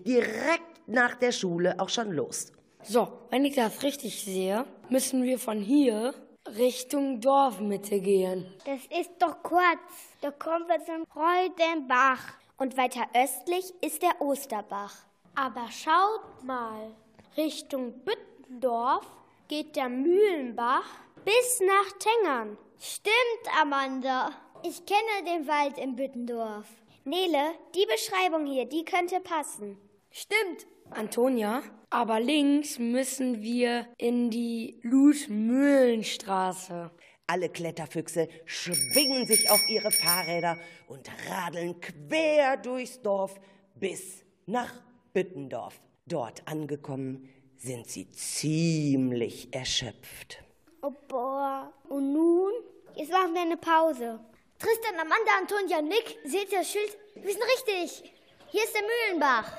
direkt 0.04 0.86
nach 0.86 1.16
der 1.16 1.32
Schule 1.32 1.80
auch 1.80 1.88
schon 1.88 2.12
los. 2.12 2.52
So, 2.86 3.08
wenn 3.30 3.44
ich 3.44 3.54
das 3.54 3.82
richtig 3.82 4.22
sehe, 4.22 4.66
müssen 4.90 5.22
wir 5.22 5.38
von 5.38 5.58
hier 5.58 6.14
Richtung 6.46 7.20
Dorfmitte 7.20 7.98
gehen. 8.00 8.46
Das 8.66 8.80
ist 9.00 9.10
doch 9.18 9.42
kurz. 9.42 9.80
Da 10.20 10.30
kommen 10.30 10.68
wir 10.68 10.84
zum 10.84 11.06
Freudenbach. 11.06 12.34
Und 12.58 12.76
weiter 12.76 13.06
östlich 13.14 13.72
ist 13.80 14.02
der 14.02 14.20
Osterbach. 14.20 14.94
Aber 15.34 15.66
schaut 15.70 16.44
mal, 16.44 16.94
Richtung 17.36 17.94
Büttendorf 18.04 19.06
geht 19.48 19.74
der 19.76 19.88
Mühlenbach 19.88 20.86
bis 21.24 21.60
nach 21.60 21.98
Tengern. 21.98 22.58
Stimmt, 22.78 23.60
Amanda. 23.60 24.30
Ich 24.62 24.84
kenne 24.84 25.24
den 25.26 25.48
Wald 25.48 25.78
in 25.78 25.96
Büttendorf. 25.96 26.66
Nele, 27.04 27.54
die 27.74 27.86
Beschreibung 27.86 28.46
hier, 28.46 28.66
die 28.66 28.84
könnte 28.84 29.20
passen. 29.20 29.78
Stimmt. 30.10 30.66
Antonia, 30.94 31.62
aber 31.90 32.20
links 32.20 32.78
müssen 32.78 33.42
wir 33.42 33.88
in 33.98 34.30
die 34.30 34.78
Ludmühlenstraße. 34.82 36.92
Alle 37.26 37.48
Kletterfüchse 37.48 38.28
schwingen 38.44 39.26
sich 39.26 39.50
auf 39.50 39.60
ihre 39.68 39.90
Fahrräder 39.90 40.56
und 40.88 41.10
radeln 41.28 41.80
quer 41.80 42.58
durchs 42.58 43.02
Dorf 43.02 43.40
bis 43.74 44.22
nach 44.46 44.72
Büttendorf. 45.12 45.80
Dort 46.06 46.46
angekommen 46.46 47.28
sind 47.56 47.88
sie 47.88 48.10
ziemlich 48.10 49.54
erschöpft. 49.54 50.44
Oh, 50.82 50.92
boah. 51.08 51.72
Und 51.88 52.12
nun? 52.12 52.52
Jetzt 52.94 53.10
machen 53.10 53.32
wir 53.32 53.40
eine 53.40 53.56
Pause. 53.56 54.20
Tristan, 54.58 55.00
Amanda, 55.00 55.30
Antonia, 55.40 55.80
Nick, 55.80 56.18
seht 56.24 56.52
ihr 56.52 56.58
das 56.58 56.70
Schild? 56.70 56.98
Wir 57.14 57.32
sind 57.32 57.42
richtig. 57.42 58.12
Hier 58.48 58.64
ist 58.64 58.74
der 58.74 58.82
Mühlenbach. 58.82 59.56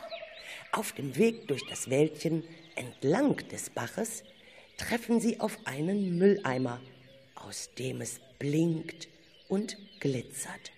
Auf 0.76 0.92
dem 0.92 1.16
Weg 1.16 1.48
durch 1.48 1.66
das 1.70 1.90
Wäldchen 1.90 2.44
entlang 2.76 3.38
des 3.48 3.70
Baches 3.70 4.24
treffen 4.78 5.22
sie 5.22 5.40
auf 5.40 5.58
einen 5.64 6.18
Mülleimer, 6.18 6.82
aus 7.36 7.70
dem 7.80 8.02
es 8.02 8.20
blinkt 8.40 9.08
und 9.48 9.78
glitzert. 10.02 10.74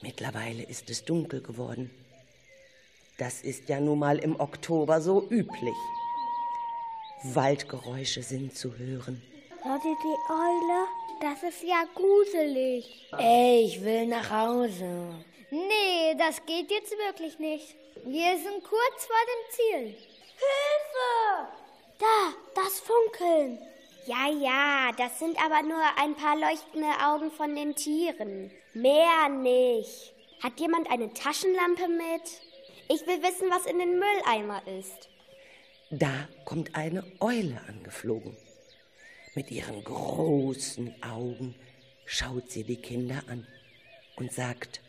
Mittlerweile 0.00 0.62
ist 0.62 0.88
es 0.88 1.04
dunkel 1.04 1.42
geworden. 1.42 1.90
Das 3.18 3.42
ist 3.42 3.68
ja 3.68 3.80
nun 3.80 3.98
mal 3.98 4.18
im 4.18 4.40
Oktober 4.40 5.02
so 5.02 5.28
üblich. 5.28 5.76
Waldgeräusche 7.22 8.22
sind 8.22 8.56
zu 8.56 8.78
hören. 8.78 9.20
Hört 9.62 9.84
ihr 9.84 9.96
die 10.02 10.32
Eule? 10.32 10.86
Das 11.20 11.42
ist 11.42 11.62
ja 11.62 11.84
gruselig. 11.94 13.10
Ey, 13.18 13.66
ich 13.66 13.84
will 13.84 14.06
nach 14.06 14.30
Hause. 14.30 15.22
Nee, 15.50 16.14
das 16.16 16.44
geht 16.46 16.70
jetzt 16.70 16.92
wirklich 16.96 17.38
nicht. 17.38 17.74
Wir 18.04 18.38
sind 18.38 18.62
kurz 18.62 19.06
vor 19.06 19.16
dem 19.26 19.50
Ziel. 19.50 19.96
Hilfe! 20.38 21.48
Da, 21.98 22.34
das 22.54 22.80
Funkeln. 22.80 23.58
Ja, 24.06 24.30
ja, 24.30 24.92
das 24.96 25.18
sind 25.18 25.36
aber 25.42 25.62
nur 25.62 25.82
ein 25.98 26.14
paar 26.14 26.36
leuchtende 26.36 26.88
Augen 27.04 27.30
von 27.32 27.54
den 27.54 27.74
Tieren. 27.74 28.50
Mehr 28.74 29.28
nicht. 29.28 30.14
Hat 30.40 30.58
jemand 30.58 30.90
eine 30.90 31.12
Taschenlampe 31.12 31.88
mit? 31.88 32.40
Ich 32.88 33.06
will 33.06 33.22
wissen, 33.22 33.50
was 33.50 33.66
in 33.66 33.78
den 33.78 33.98
Mülleimer 33.98 34.62
ist. 34.78 35.08
Da 35.90 36.28
kommt 36.44 36.76
eine 36.76 37.04
Eule 37.18 37.60
angeflogen. 37.68 38.36
Mit 39.34 39.50
ihren 39.50 39.82
großen 39.82 40.94
Augen 41.02 41.56
schaut 42.06 42.50
sie 42.50 42.64
die 42.64 42.80
Kinder 42.80 43.22
an 43.28 43.46
und 44.16 44.32
sagt, 44.32 44.80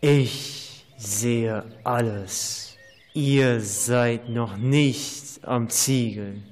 Ich 0.00 0.84
sehe 0.96 1.64
alles. 1.84 2.76
Ihr 3.12 3.60
seid 3.60 4.28
noch 4.28 4.56
nicht 4.56 5.40
am 5.42 5.68
Ziegeln. 5.68 6.44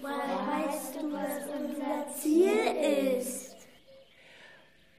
Woher 0.00 0.08
weißt 0.08 0.94
du, 0.94 1.12
was 1.12 1.42
unser 1.54 2.20
Ziel 2.20 3.18
ist? 3.18 3.42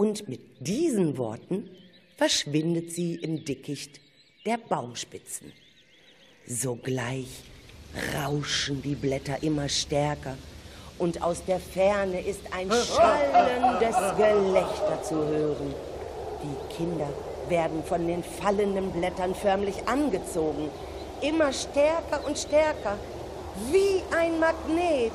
und 0.03 0.27
mit 0.27 0.41
diesen 0.59 1.17
Worten 1.17 1.69
verschwindet 2.17 2.91
sie 2.91 3.15
im 3.15 3.45
Dickicht 3.45 4.01
der 4.45 4.57
Baumspitzen. 4.57 5.53
Sogleich 6.45 7.29
rauschen 8.13 8.81
die 8.81 8.95
Blätter 8.95 9.41
immer 9.43 9.69
stärker 9.69 10.35
und 10.99 11.21
aus 11.21 11.45
der 11.45 11.59
Ferne 11.59 12.19
ist 12.19 12.41
ein 12.51 12.69
schallendes 12.69 13.95
Gelächter 14.17 15.01
zu 15.03 15.15
hören. 15.25 15.73
Die 16.43 16.75
Kinder 16.75 17.07
werden 17.47 17.83
von 17.83 18.05
den 18.05 18.21
fallenden 18.23 18.91
Blättern 18.91 19.33
förmlich 19.33 19.87
angezogen, 19.87 20.69
immer 21.21 21.53
stärker 21.53 22.25
und 22.25 22.37
stärker, 22.37 22.97
wie 23.71 24.03
ein 24.13 24.39
Magnet. 24.39 25.13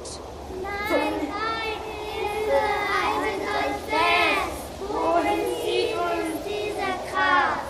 Nein, 0.63 0.73
nein, 0.91 1.79
Hilfe! 2.15 2.63
Haltet 2.95 3.43
euch 3.45 3.79
fest! 3.91 4.57
Wohin 4.89 5.41
zieht 5.63 5.95
uns 5.95 6.33
diese 6.47 6.91
Kraft? 7.11 7.69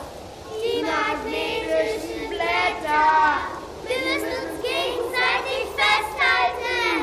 Die 0.62 0.82
magnetischen 0.82 2.28
Blätter! 2.28 3.08
Wir 3.86 4.00
müssen 4.06 4.32
uns 4.38 4.56
gegenseitig 4.62 5.62
festhalten! 5.74 6.98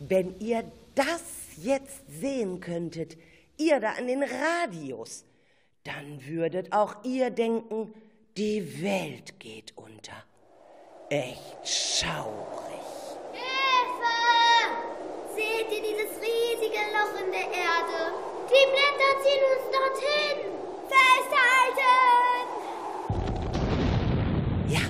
Wenn 0.00 0.28
ihr 0.40 0.64
das 0.94 1.43
jetzt 1.64 2.04
sehen 2.08 2.60
könntet, 2.60 3.16
ihr 3.56 3.80
da 3.80 3.92
an 3.92 4.06
den 4.06 4.22
Radios, 4.22 5.24
dann 5.84 6.24
würdet 6.26 6.72
auch 6.72 7.04
ihr 7.04 7.30
denken, 7.30 7.92
die 8.36 8.82
Welt 8.82 9.38
geht 9.40 9.76
unter. 9.76 10.24
Echt 11.08 11.68
schaurig. 11.68 12.80
Hilfe! 13.32 14.16
Seht 15.34 15.70
ihr 15.70 15.82
dieses 15.82 16.16
riesige 16.20 16.82
Loch 16.94 17.14
in 17.24 17.30
der 17.30 17.48
Erde? 17.48 18.12
Die 18.48 18.66
Blätter 18.72 19.12
ziehen 19.22 19.44
uns 19.54 19.66
dorthin. 19.76 20.38
Festhalten! 20.90 21.94
Ja. 24.68 24.84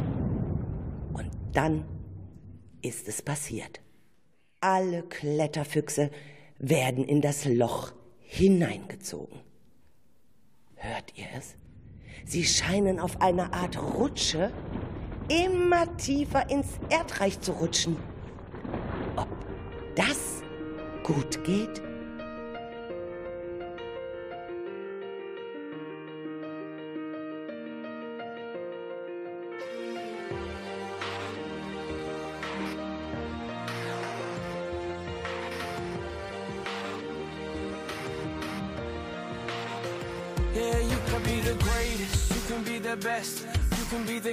Und 1.13 1.31
dann 1.53 1.85
ist 2.83 3.09
es 3.09 3.21
passiert. 3.23 3.81
Alle 4.61 5.03
Kletterfüchse 5.03 6.11
werden 6.59 7.05
in 7.05 7.21
das 7.21 7.45
Loch 7.45 7.93
hineingezogen. 8.21 9.41
Hört 10.77 11.13
ihr 11.17 11.27
es? 11.37 11.57
Sie 12.25 12.45
scheinen 12.45 13.01
auf 13.01 13.21
eine 13.21 13.53
Art 13.53 13.81
Rutsche 13.81 14.51
immer 15.29 15.97
tiefer 15.97 16.51
ins 16.51 16.69
Erdreich 16.91 17.41
zu 17.41 17.53
rutschen. 17.53 17.97
Ob 19.17 19.29
das 19.95 20.43
gut 21.03 21.43
geht? 21.45 21.83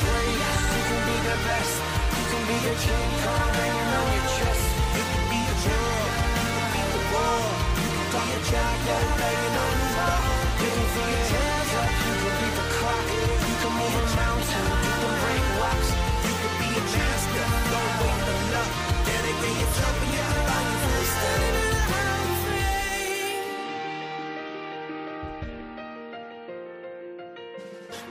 Be 0.00 0.06
a 0.06 0.12
greatest, 0.12 0.64
you 0.72 0.82
can 0.88 1.00
be 1.04 1.16
the 1.28 1.36
best. 1.44 1.76
You 2.16 2.24
can 2.30 2.42
be 2.48 2.56
a 2.56 2.74
king 2.80 3.10
Kong 3.20 3.52
hanging 3.52 3.90
on 4.00 4.06
your 4.16 4.26
chest. 4.32 4.64
You 4.96 5.04
can 5.12 5.24
be 5.28 5.40
a 5.44 5.54
hero, 5.60 5.96
you 6.40 6.48
can 6.56 6.66
beat 6.72 6.88
the 6.88 7.02
war. 7.12 7.40
You 7.80 7.88
can 7.92 8.08
to 8.32 8.40
God, 8.48 8.76
go 8.86 8.96
banging 9.20 9.56
on 9.60 9.74
his 9.80 9.92
door. 10.00 10.20
You 10.60 10.70
can 10.72 10.86
throw 10.92 11.08
your 11.10 11.26
hands 11.36 11.72
up, 11.80 11.90
you 12.00 12.14
can 12.16 12.32
beat 12.40 12.54
the 12.56 12.66
clock. 12.80 13.06
You 13.44 13.56
can 13.60 13.72
move 13.76 13.94
a 14.00 14.04
mountain, 14.16 14.66
you 14.84 14.92
can 15.00 15.12
break 15.20 15.44
rocks. 15.60 15.90
You 16.24 16.32
can 16.40 16.52
be 16.60 16.68
a 16.80 16.82
master, 16.96 17.44
don't 17.68 17.92
wait 18.00 18.18
for 18.24 18.40
luck. 18.56 18.70
Dedicate 19.04 19.58
yourself 19.60 20.00
and 20.00 20.12
you 20.16 20.22
can 20.24 20.40
find 20.48 20.66
yourself. 20.70 21.08
Standing 21.12 21.68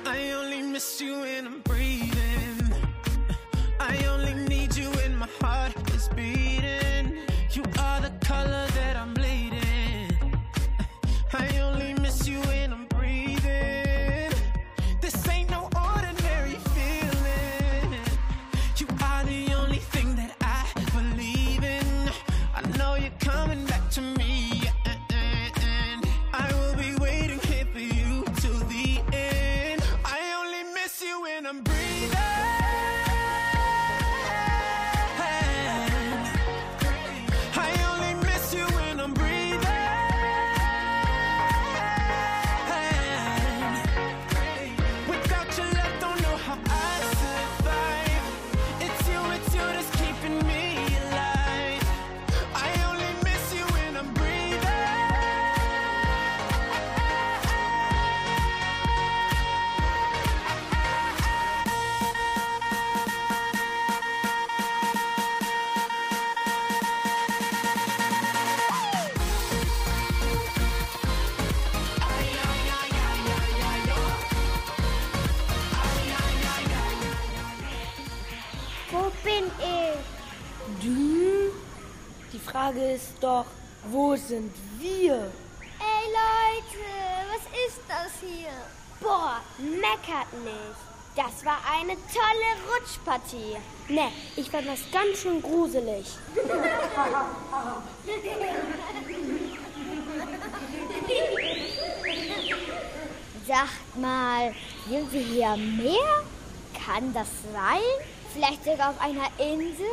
the 0.04 0.32
only 0.38 0.62
miss 0.62 1.02
you 1.02 1.20
when 1.22 1.48
I'm 1.48 1.62
sind 84.30 84.54
wir? 84.78 85.32
Ey 85.80 86.06
Leute, 86.20 86.86
was 87.32 87.44
ist 87.68 87.82
das 87.88 88.12
hier? 88.22 88.54
Boah, 89.02 89.42
meckert 89.58 90.32
nicht. 90.44 90.80
Das 91.16 91.44
war 91.44 91.58
eine 91.76 91.96
tolle 92.14 92.52
Rutschpartie. 92.70 93.58
Ne, 93.88 94.12
ich 94.36 94.52
fand 94.52 94.68
das 94.68 94.82
ganz 94.92 95.18
schön 95.18 95.42
gruselig. 95.42 96.06
Sagt 103.48 103.98
mal, 103.98 104.54
sind 104.88 105.12
wir 105.12 105.22
hier 105.22 105.48
am 105.48 105.78
Meer? 105.78 106.24
Kann 106.86 107.12
das 107.16 107.30
sein? 107.52 107.82
Vielleicht 108.32 108.64
sogar 108.64 108.92
auf 108.92 109.02
einer 109.02 109.26
Insel? 109.40 109.88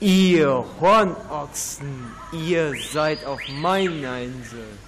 Ihr 0.00 0.64
Hornochsen, 0.80 2.14
ihr 2.30 2.72
seid 2.92 3.24
auf 3.24 3.40
meiner 3.48 4.20
Insel. 4.20 4.78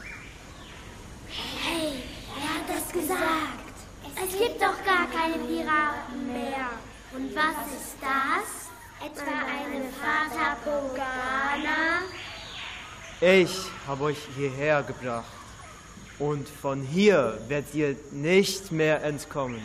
Hey, 1.26 2.04
wer 2.36 2.54
hat 2.54 2.68
das 2.68 2.92
gesagt? 2.92 3.74
Es 4.14 4.38
gibt 4.38 4.62
doch 4.62 4.84
gar 4.84 5.08
keine 5.10 5.34
Piraten 5.44 6.32
mehr. 6.32 6.70
Und 7.12 7.34
was 7.34 7.56
ist 7.74 7.96
das? 8.00 8.70
Etwa 9.04 9.32
eine 9.32 9.88
Fata 10.00 10.56
Morgana? 10.64 12.02
Ich 13.20 13.68
habe 13.88 14.04
euch 14.04 14.18
hierher 14.36 14.84
gebracht. 14.84 15.24
Und 16.20 16.48
von 16.48 16.82
hier 16.82 17.36
werdet 17.48 17.74
ihr 17.74 17.96
nicht 18.12 18.70
mehr 18.70 19.02
entkommen. 19.02 19.62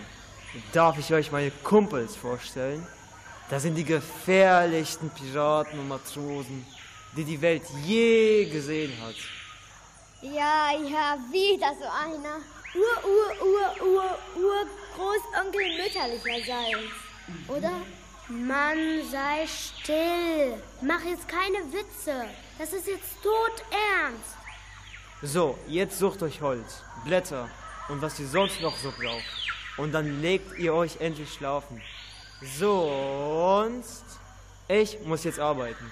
Darf 0.73 0.97
ich 0.97 1.13
euch 1.13 1.31
meine 1.31 1.51
Kumpels 1.51 2.15
vorstellen? 2.15 2.87
Das 3.49 3.61
sind 3.61 3.75
die 3.75 3.83
gefährlichsten 3.83 5.09
Piraten 5.11 5.79
und 5.79 5.87
Matrosen, 5.87 6.65
die 7.15 7.23
die 7.23 7.39
Welt 7.41 7.63
je 7.83 8.45
gesehen 8.45 8.93
hat. 9.01 9.15
Ja, 10.21 10.71
ja, 10.71 11.17
wieder 11.31 11.71
so 11.79 11.85
einer. 11.85 12.41
Ur, 12.75 13.05
Ur, 13.05 13.47
Ur, 13.47 13.87
Ur, 13.87 14.17
Ur, 14.35 14.65
Großonkel 14.95 15.61
mütterlicherseits. 15.77 16.93
Oder? 17.47 17.71
Mann, 18.27 19.03
sei 19.11 19.45
still. 19.45 20.61
Mach 20.81 21.03
jetzt 21.03 21.27
keine 21.27 21.59
Witze. 21.71 22.25
Das 22.57 22.73
ist 22.73 22.87
jetzt 22.87 23.21
tot 23.21 23.63
ernst. 23.71 24.35
So, 25.21 25.57
jetzt 25.67 25.99
sucht 25.99 26.23
euch 26.23 26.41
Holz, 26.41 26.81
Blätter 27.05 27.49
und 27.89 28.01
was 28.01 28.19
ihr 28.19 28.27
sonst 28.27 28.59
noch 28.61 28.75
so 28.77 28.91
braucht. 28.91 29.23
Und 29.77 29.91
dann 29.91 30.21
legt 30.21 30.57
ihr 30.57 30.73
euch 30.73 30.99
endlich 30.99 31.31
schlafen. 31.33 31.81
Sonst. 32.41 34.03
Ich 34.67 34.99
muss 35.01 35.23
jetzt 35.23 35.39
arbeiten. 35.39 35.91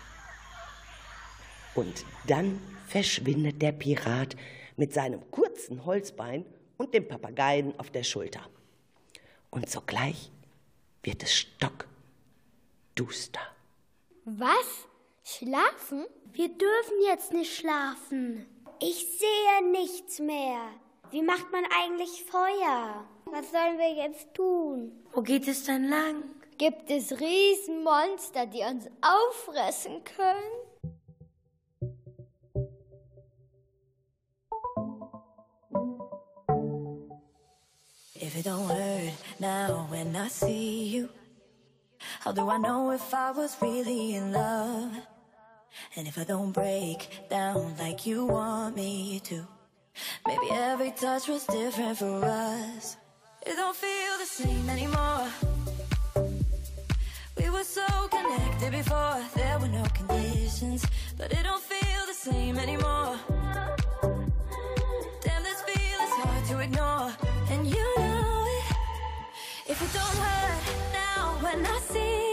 Und 1.75 2.05
dann 2.27 2.59
verschwindet 2.87 3.61
der 3.61 3.71
Pirat 3.71 4.35
mit 4.75 4.93
seinem 4.93 5.29
kurzen 5.31 5.85
Holzbein 5.85 6.45
und 6.77 6.93
dem 6.93 7.07
Papageien 7.07 7.77
auf 7.79 7.91
der 7.91 8.03
Schulter. 8.03 8.41
Und 9.49 9.69
sogleich 9.69 10.31
wird 11.03 11.23
es 11.23 11.33
stockduster. 11.33 11.85
Was? 14.25 14.87
Schlafen? 15.23 16.05
Wir 16.33 16.49
dürfen 16.49 16.97
jetzt 17.05 17.31
nicht 17.33 17.55
schlafen. 17.55 18.45
Ich 18.81 19.19
sehe 19.19 19.71
nichts 19.71 20.19
mehr. 20.19 20.59
Wie 21.11 21.21
macht 21.21 21.51
man 21.51 21.63
eigentlich 21.65 22.23
Feuer? 22.25 23.05
Was 23.25 23.51
sollen 23.51 23.77
wir 23.77 23.93
jetzt 23.93 24.33
tun? 24.33 24.91
Wo 25.11 25.21
geht 25.21 25.47
es 25.47 25.63
denn 25.63 25.89
lang? 25.89 26.23
Gibt 26.57 26.91
es 26.91 27.11
Riesenmonster, 27.19 28.45
die 28.45 28.61
uns 28.61 28.87
auffressen 29.01 30.03
können? 30.03 30.73
If 38.15 38.37
it 38.37 38.45
don't 38.45 38.69
hurt 38.69 39.13
now 39.39 39.87
when 39.89 40.15
I 40.15 40.29
see 40.29 40.85
you, 40.85 41.09
how 42.21 42.31
do 42.31 42.49
I 42.49 42.57
know 42.57 42.91
if 42.91 43.13
I 43.13 43.31
was 43.31 43.57
really 43.61 44.15
in 44.15 44.31
love? 44.31 44.91
And 45.95 46.07
if 46.07 46.17
I 46.17 46.23
don't 46.23 46.51
break 46.51 47.29
down 47.29 47.75
like 47.77 48.05
you 48.05 48.25
want 48.25 48.75
me 48.75 49.19
to, 49.25 49.45
maybe 50.25 50.49
every 50.51 50.91
touch 50.91 51.27
was 51.27 51.45
different 51.45 51.97
for 51.97 52.23
us. 52.23 52.97
It 53.45 53.55
don't 53.57 53.75
feel 53.75 54.17
the 54.19 54.25
same 54.25 54.69
anymore. 54.69 55.27
We 57.37 57.49
were 57.49 57.63
so 57.65 57.85
connected 58.07 58.71
before, 58.71 59.19
there 59.35 59.59
were 59.59 59.67
no 59.67 59.83
conditions, 59.93 60.85
but 61.17 61.31
it 61.33 61.43
don't 61.43 61.61
feel 61.61 62.05
the 62.07 62.13
same 62.13 62.57
anymore. 62.57 63.17
Damn, 65.23 65.43
this 65.43 65.61
feeling's 65.63 66.15
hard 66.23 66.45
to 66.45 66.59
ignore, 66.59 67.11
and 67.49 67.67
you 67.67 67.95
know 67.97 68.45
it. 68.47 69.71
If 69.71 69.81
it 69.81 69.91
don't 69.93 70.17
hurt 70.23 70.93
now 70.93 71.37
when 71.41 71.65
I 71.65 71.79
see 71.79 72.32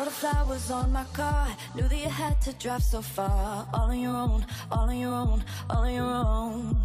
saw 0.00 0.04
the 0.04 0.10
flowers 0.10 0.70
on 0.70 0.92
my 0.92 1.04
car. 1.12 1.48
Knew 1.74 1.86
that 1.86 1.96
you 1.96 2.08
had 2.08 2.40
to 2.42 2.52
drive 2.54 2.82
so 2.82 3.02
far. 3.02 3.68
All 3.74 3.90
on 3.90 3.98
your 3.98 4.16
own, 4.16 4.46
all 4.70 4.88
on 4.88 4.96
your 4.96 5.12
own, 5.12 5.44
all 5.68 5.82
on 5.84 5.92
your 5.92 6.04
own. 6.04 6.76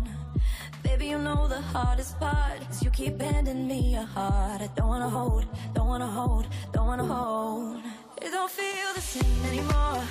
Baby, 0.83 1.07
you 1.07 1.17
know 1.17 1.47
the 1.47 1.61
hardest 1.61 2.19
part 2.19 2.59
is 2.69 2.83
you 2.83 2.89
keep 2.89 3.21
handing 3.21 3.67
me 3.67 3.93
your 3.93 4.07
heart. 4.17 4.61
I 4.61 4.69
don't 4.75 4.87
wanna 4.87 5.09
hold, 5.09 5.45
don't 5.73 5.87
wanna 5.87 6.07
hold, 6.07 6.45
don't 6.73 6.87
wanna 6.87 7.05
hold. 7.05 7.81
It 8.21 8.31
don't 8.31 8.51
feel 8.51 8.89
the 8.93 9.01
same 9.01 9.45
anymore. 9.51 10.01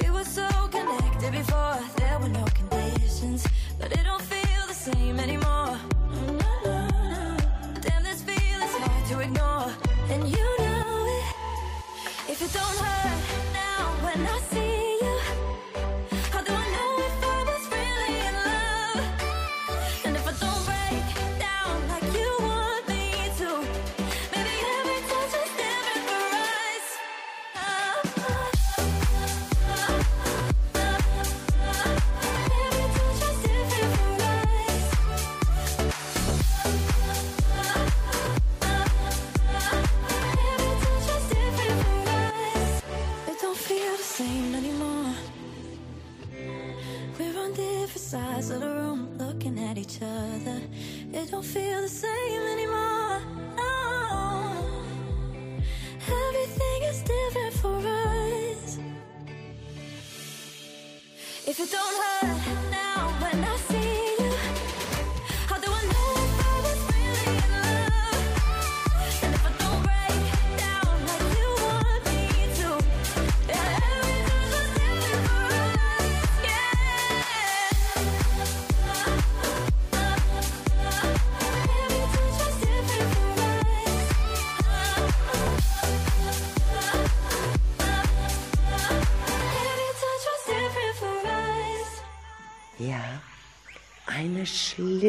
We 0.00 0.10
were 0.10 0.24
so 0.24 0.48
connected 0.76 1.32
before, 1.32 1.78
there 1.96 2.18
were 2.18 2.28
no 2.40 2.44
conditions, 2.60 3.46
but 3.78 3.90
it 3.92 4.04
don't 4.04 4.22
feel 4.22 4.62
the 4.66 4.74
same 4.74 5.18
anymore. 5.18 5.89
If 12.42 12.54
it 12.54 12.58
don't 12.58 12.78
hurt 12.78 13.52
now 13.52 13.84
when 14.02 14.26
I 14.26 14.49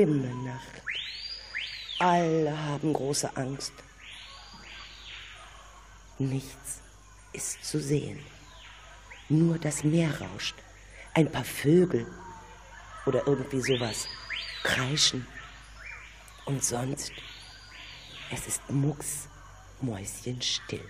schlimme 0.02 0.34
Nacht. 0.44 0.82
Alle 2.00 2.58
haben 2.58 2.92
große 2.92 3.38
Angst. 3.38 3.74
Nichts 6.18 6.82
ist 7.34 7.64
zu 7.64 7.80
sehen. 7.80 8.20
Nur 9.30 9.60
das 9.60 9.84
Meer 9.84 10.20
rauscht. 10.20 10.56
Ein 11.14 11.32
paar 11.32 11.44
Vögel 11.44 12.08
oder 13.06 13.28
irgendwie 13.28 13.62
sowas 13.62 14.08
kreischen. 14.64 15.28
Und 16.46 16.64
sonst, 16.64 17.12
es 18.32 18.48
ist 18.48 18.68
mucksmäuschenstill. 18.72 20.90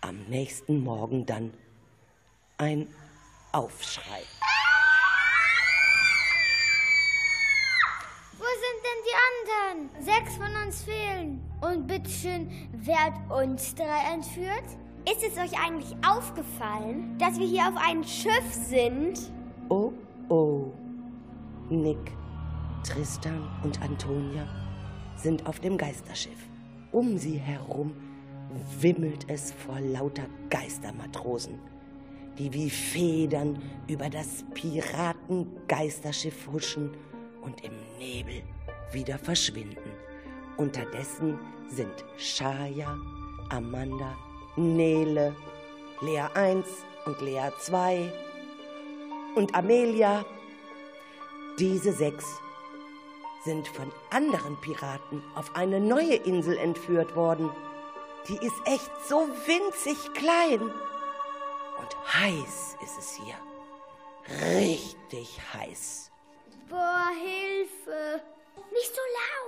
Am 0.00 0.24
nächsten 0.24 0.80
Morgen 0.80 1.26
dann 1.26 1.52
ein 2.56 2.88
Aufschrei. 3.52 4.22
Wo 8.38 8.44
sind 8.44 8.75
denn 8.86 9.00
die 9.04 9.16
anderen? 9.26 10.04
Sechs 10.04 10.36
von 10.36 10.50
uns 10.64 10.82
fehlen. 10.82 11.40
Und 11.60 11.86
bitteschön, 11.86 12.50
wer 12.72 13.06
hat 13.06 13.14
uns 13.30 13.74
drei 13.74 14.12
entführt? 14.12 14.64
Ist 15.10 15.22
es 15.22 15.38
euch 15.38 15.58
eigentlich 15.64 15.94
aufgefallen, 16.06 17.16
dass 17.18 17.38
wir 17.38 17.46
hier 17.46 17.68
auf 17.68 17.76
einem 17.76 18.04
Schiff 18.04 18.52
sind? 18.52 19.30
Oh, 19.68 19.92
oh. 20.28 20.72
Nick, 21.68 22.12
Tristan 22.84 23.48
und 23.62 23.80
Antonia 23.82 24.46
sind 25.16 25.46
auf 25.46 25.60
dem 25.60 25.78
Geisterschiff. 25.78 26.38
Um 26.92 27.18
sie 27.18 27.38
herum 27.38 27.94
wimmelt 28.80 29.28
es 29.28 29.52
vor 29.52 29.80
lauter 29.80 30.26
Geistermatrosen, 30.50 31.58
die 32.38 32.52
wie 32.52 32.70
Federn 32.70 33.62
über 33.88 34.08
das 34.08 34.44
Piratengeisterschiff 34.54 36.48
huschen 36.52 36.90
und 37.42 37.64
im 37.64 37.72
Nebel 37.98 38.42
wieder 38.92 39.18
verschwinden. 39.18 39.92
Unterdessen 40.56 41.38
sind 41.68 42.04
Shaya, 42.16 42.96
Amanda, 43.50 44.16
Nele, 44.56 45.34
Lea 46.00 46.24
1 46.34 46.66
und 47.04 47.20
Lea 47.20 47.50
2 47.60 48.12
und 49.34 49.54
Amelia. 49.54 50.24
Diese 51.58 51.92
sechs 51.92 52.24
sind 53.44 53.68
von 53.68 53.92
anderen 54.10 54.60
Piraten 54.60 55.22
auf 55.34 55.54
eine 55.54 55.80
neue 55.80 56.16
Insel 56.16 56.56
entführt 56.58 57.14
worden. 57.14 57.50
Die 58.28 58.36
ist 58.44 58.56
echt 58.64 58.90
so 59.08 59.28
winzig 59.46 60.12
klein. 60.14 60.60
Und 60.60 62.14
heiß 62.14 62.76
ist 62.82 62.98
es 62.98 63.20
hier. 63.22 63.36
Richtig 64.58 65.38
heiß. 65.54 66.10
Boah, 66.68 67.10
Hilfe! 67.22 68.22
Nicht 68.72 68.94
so 68.94 69.00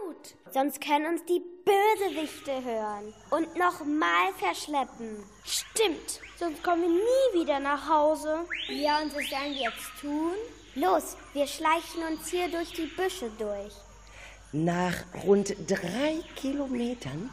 laut! 0.06 0.34
Sonst 0.52 0.80
können 0.80 1.06
uns 1.06 1.24
die 1.26 1.42
Bösewichte 1.64 2.64
hören 2.64 3.14
und 3.30 3.56
nochmal 3.56 4.32
verschleppen. 4.38 5.22
Stimmt, 5.44 6.20
sonst 6.38 6.62
kommen 6.62 6.82
wir 6.82 6.88
nie 6.88 7.42
wieder 7.42 7.60
nach 7.60 7.88
Hause. 7.88 8.46
Ja, 8.68 9.00
und 9.00 9.14
was 9.14 9.28
sollen 9.28 9.54
wir 9.54 9.62
jetzt 9.62 10.00
tun? 10.00 10.32
Los, 10.74 11.16
wir 11.32 11.46
schleichen 11.46 12.02
uns 12.10 12.28
hier 12.28 12.48
durch 12.48 12.72
die 12.72 12.86
Büsche 12.86 13.30
durch. 13.38 13.74
Nach 14.52 14.94
rund 15.24 15.54
drei 15.68 16.22
Kilometern 16.36 17.30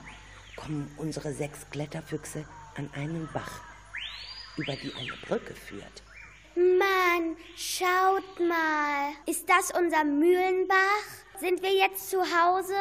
kommen 0.58 0.94
unsere 0.98 1.32
sechs 1.32 1.70
Kletterfüchse 1.70 2.46
an 2.76 2.90
einen 2.94 3.30
Bach, 3.34 3.62
über 4.58 4.74
die 4.74 4.94
eine 4.96 5.14
Brücke 5.26 5.54
führt. 5.56 6.04
Mann, 6.56 7.38
schaut 7.56 8.40
mal. 8.40 9.14
Ist 9.26 9.50
das 9.50 9.72
unser 9.72 10.04
Mühlenbach? 10.04 11.25
Sind 11.40 11.62
wir 11.62 11.74
jetzt 11.74 12.10
zu 12.10 12.20
Hause? 12.20 12.76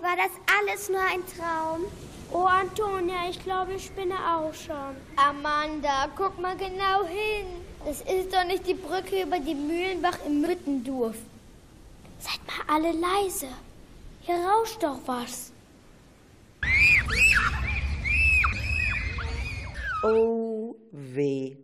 War 0.00 0.16
das 0.16 0.32
alles 0.58 0.88
nur 0.88 1.00
ein 1.00 1.22
Traum? 1.36 1.84
Oh, 2.32 2.44
Antonia, 2.44 3.28
ich 3.28 3.42
glaube, 3.42 3.74
ich 3.74 3.86
spinne 3.86 4.14
auch 4.14 4.52
schon. 4.52 4.96
Amanda, 5.16 6.08
guck 6.16 6.38
mal 6.40 6.56
genau 6.56 7.04
hin. 7.06 7.46
Das 7.84 8.00
ist 8.00 8.32
doch 8.32 8.44
nicht 8.44 8.66
die 8.66 8.74
Brücke 8.74 9.22
über 9.22 9.38
die 9.38 9.54
Mühlenbach 9.54 10.18
im 10.26 10.40
Müttendorf. 10.40 11.16
Seid 12.18 12.40
mal 12.46 12.74
alle 12.74 12.92
leise. 12.92 13.48
Hier 14.22 14.36
rauscht 14.36 14.82
doch 14.82 14.98
was. 15.06 15.52
Oh 20.02 20.74
weh. 20.90 21.56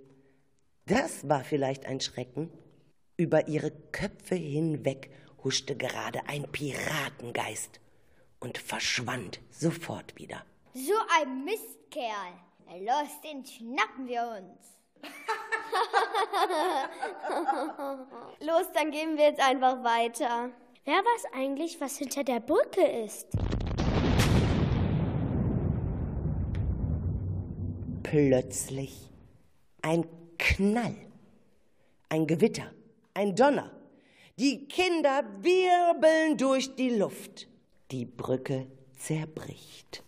Das 0.86 1.28
war 1.28 1.42
vielleicht 1.42 1.86
ein 1.86 2.00
Schrecken. 2.00 2.50
Über 3.16 3.48
ihre 3.48 3.72
Köpfe 3.92 4.36
hinweg 4.36 5.10
huschte 5.46 5.76
gerade 5.76 6.20
ein 6.26 6.50
Piratengeist 6.50 7.78
und 8.40 8.58
verschwand 8.58 9.38
sofort 9.52 10.18
wieder. 10.18 10.44
So 10.74 10.94
ein 11.20 11.44
Mistkerl. 11.44 12.32
Los, 12.80 13.20
den 13.22 13.46
schnappen 13.46 14.08
wir 14.08 14.40
uns. 14.40 14.72
Los, 18.40 18.66
dann 18.74 18.90
gehen 18.90 19.16
wir 19.16 19.26
jetzt 19.26 19.40
einfach 19.40 19.84
weiter. 19.84 20.50
Wer 20.84 20.96
weiß 20.96 21.26
eigentlich, 21.32 21.80
was 21.80 21.96
hinter 21.96 22.24
der 22.24 22.40
Brücke 22.40 22.84
ist? 22.84 23.28
Plötzlich 28.02 29.12
ein 29.82 30.08
Knall, 30.38 30.96
ein 32.08 32.26
Gewitter, 32.26 32.72
ein 33.14 33.36
Donner. 33.36 33.75
Die 34.38 34.68
Kinder 34.68 35.24
wirbeln 35.40 36.36
durch 36.36 36.74
die 36.74 36.90
Luft. 36.90 37.48
Die 37.90 38.04
Brücke 38.04 38.66
zerbricht. 38.98 40.02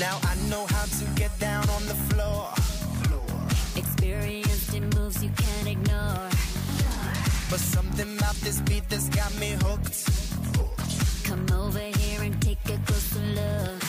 Now 0.00 0.18
I 0.24 0.34
know 0.48 0.66
how 0.66 0.84
to 0.97 0.97
But 7.58 7.64
something 7.64 8.16
about 8.16 8.36
this 8.36 8.60
beat 8.60 8.88
that's 8.88 9.08
got 9.08 9.34
me 9.40 9.56
hooked. 9.62 10.04
Come 11.24 11.44
over 11.58 11.80
here 11.80 12.22
and 12.22 12.40
take 12.40 12.58
a 12.66 12.78
closer 12.86 13.18
look. 13.34 13.87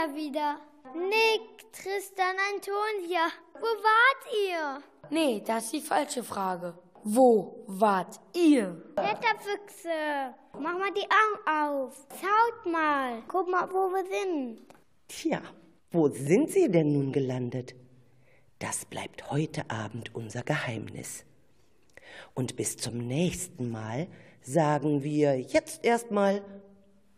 Ihr 0.00 0.14
wieder. 0.14 0.60
Nick, 0.94 1.72
Tristan, 1.72 2.36
Antonia, 2.52 3.28
wo 3.54 3.60
wart 3.60 4.22
ihr? 4.48 4.82
Nee, 5.10 5.42
das 5.44 5.64
ist 5.64 5.72
die 5.72 5.80
falsche 5.80 6.22
Frage. 6.22 6.74
Wo 7.02 7.64
wart 7.66 8.20
ihr? 8.34 8.80
Kletterfüchse, 8.96 10.34
mach 10.54 10.78
mal 10.78 10.92
die 10.92 11.06
Augen 11.06 11.48
auf. 11.48 12.06
Schaut 12.20 12.72
mal, 12.72 13.22
guck 13.28 13.48
mal, 13.50 13.68
wo 13.70 13.90
wir 13.92 14.04
sind. 14.04 14.60
Tja, 15.08 15.40
wo 15.90 16.08
sind 16.08 16.50
Sie 16.50 16.70
denn 16.70 16.92
nun 16.92 17.12
gelandet? 17.12 17.74
Das 18.58 18.84
bleibt 18.84 19.30
heute 19.30 19.70
Abend 19.70 20.14
unser 20.14 20.42
Geheimnis. 20.42 21.24
Und 22.34 22.56
bis 22.56 22.76
zum 22.76 22.98
nächsten 22.98 23.70
Mal 23.70 24.08
sagen 24.42 25.02
wir 25.02 25.40
jetzt 25.40 25.84
erstmal 25.84 26.42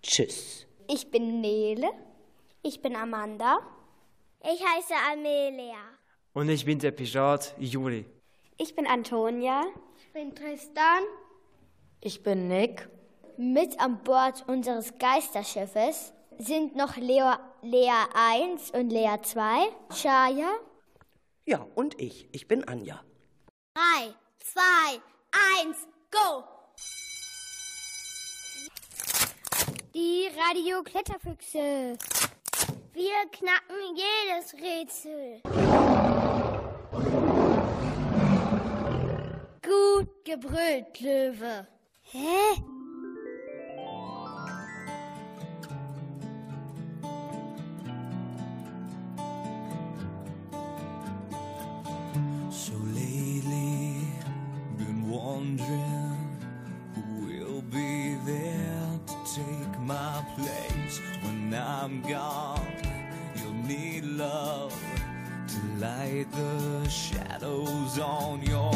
Tschüss. 0.03 0.67
Ich 0.89 1.11
bin 1.11 1.41
Nele. 1.41 1.91
Ich 2.65 2.81
bin 2.81 2.95
Amanda. 2.95 3.59
Ich 4.41 4.65
heiße 4.65 4.95
Amelia. 5.13 5.83
Und 6.33 6.49
ich 6.49 6.65
bin 6.65 6.79
der 6.79 6.93
Pirat 6.93 7.57
Juri. 7.59 8.07
Ich 8.57 8.77
bin 8.77 8.87
Antonia. 8.87 9.65
Ich 9.99 10.13
bin 10.13 10.33
Tristan. 10.33 11.03
Ich 12.01 12.23
bin 12.23 12.47
Nick. 12.47 12.89
Mit 13.37 13.81
an 13.81 14.05
Bord 14.05 14.45
unseres 14.47 14.97
Geisterschiffes 14.99 16.13
sind 16.39 16.77
noch 16.77 16.97
Leo, 16.97 17.33
Lea 17.63 17.91
1 18.15 18.71
und 18.71 18.91
Lea 18.91 19.17
2, 19.21 19.69
Shaya. 19.97 20.53
Ja, 21.45 21.67
und 21.75 22.01
ich. 22.01 22.29
Ich 22.31 22.47
bin 22.47 22.63
Anja. 22.69 23.03
Drei, 23.75 24.15
zwei, 24.39 25.01
eins, 25.33 25.89
go! 26.13 26.45
Die 29.95 30.29
Radio-Kletterfüchse. 30.37 31.99
Wir 32.95 33.25
knacken 33.31 33.97
jedes 33.97 34.53
Rätsel. 34.53 35.41
Gut 39.63 40.25
gebrüllt, 40.27 41.01
Löwe. 41.01 41.67
Hä? 42.03 42.55
So 52.51 52.75
lately, 52.95 54.07
been 54.77 55.09
wondering 55.09 56.37
who 56.95 57.27
will 57.27 57.63
be 57.63 58.17
there 58.27 59.01
to 59.07 59.15
take 59.35 59.81
my 59.81 60.23
place 60.37 61.01
when 61.23 61.55
I'm 61.55 62.03
gone. 62.03 62.62
Love 64.23 64.81
to 65.49 65.85
light 65.85 66.27
the 66.31 66.89
shadows 66.89 67.99
on 67.99 68.41
your 68.43 68.73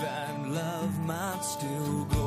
and 0.00 0.54
love 0.54 0.98
might 1.06 1.40
still 1.42 2.04
go 2.04 2.17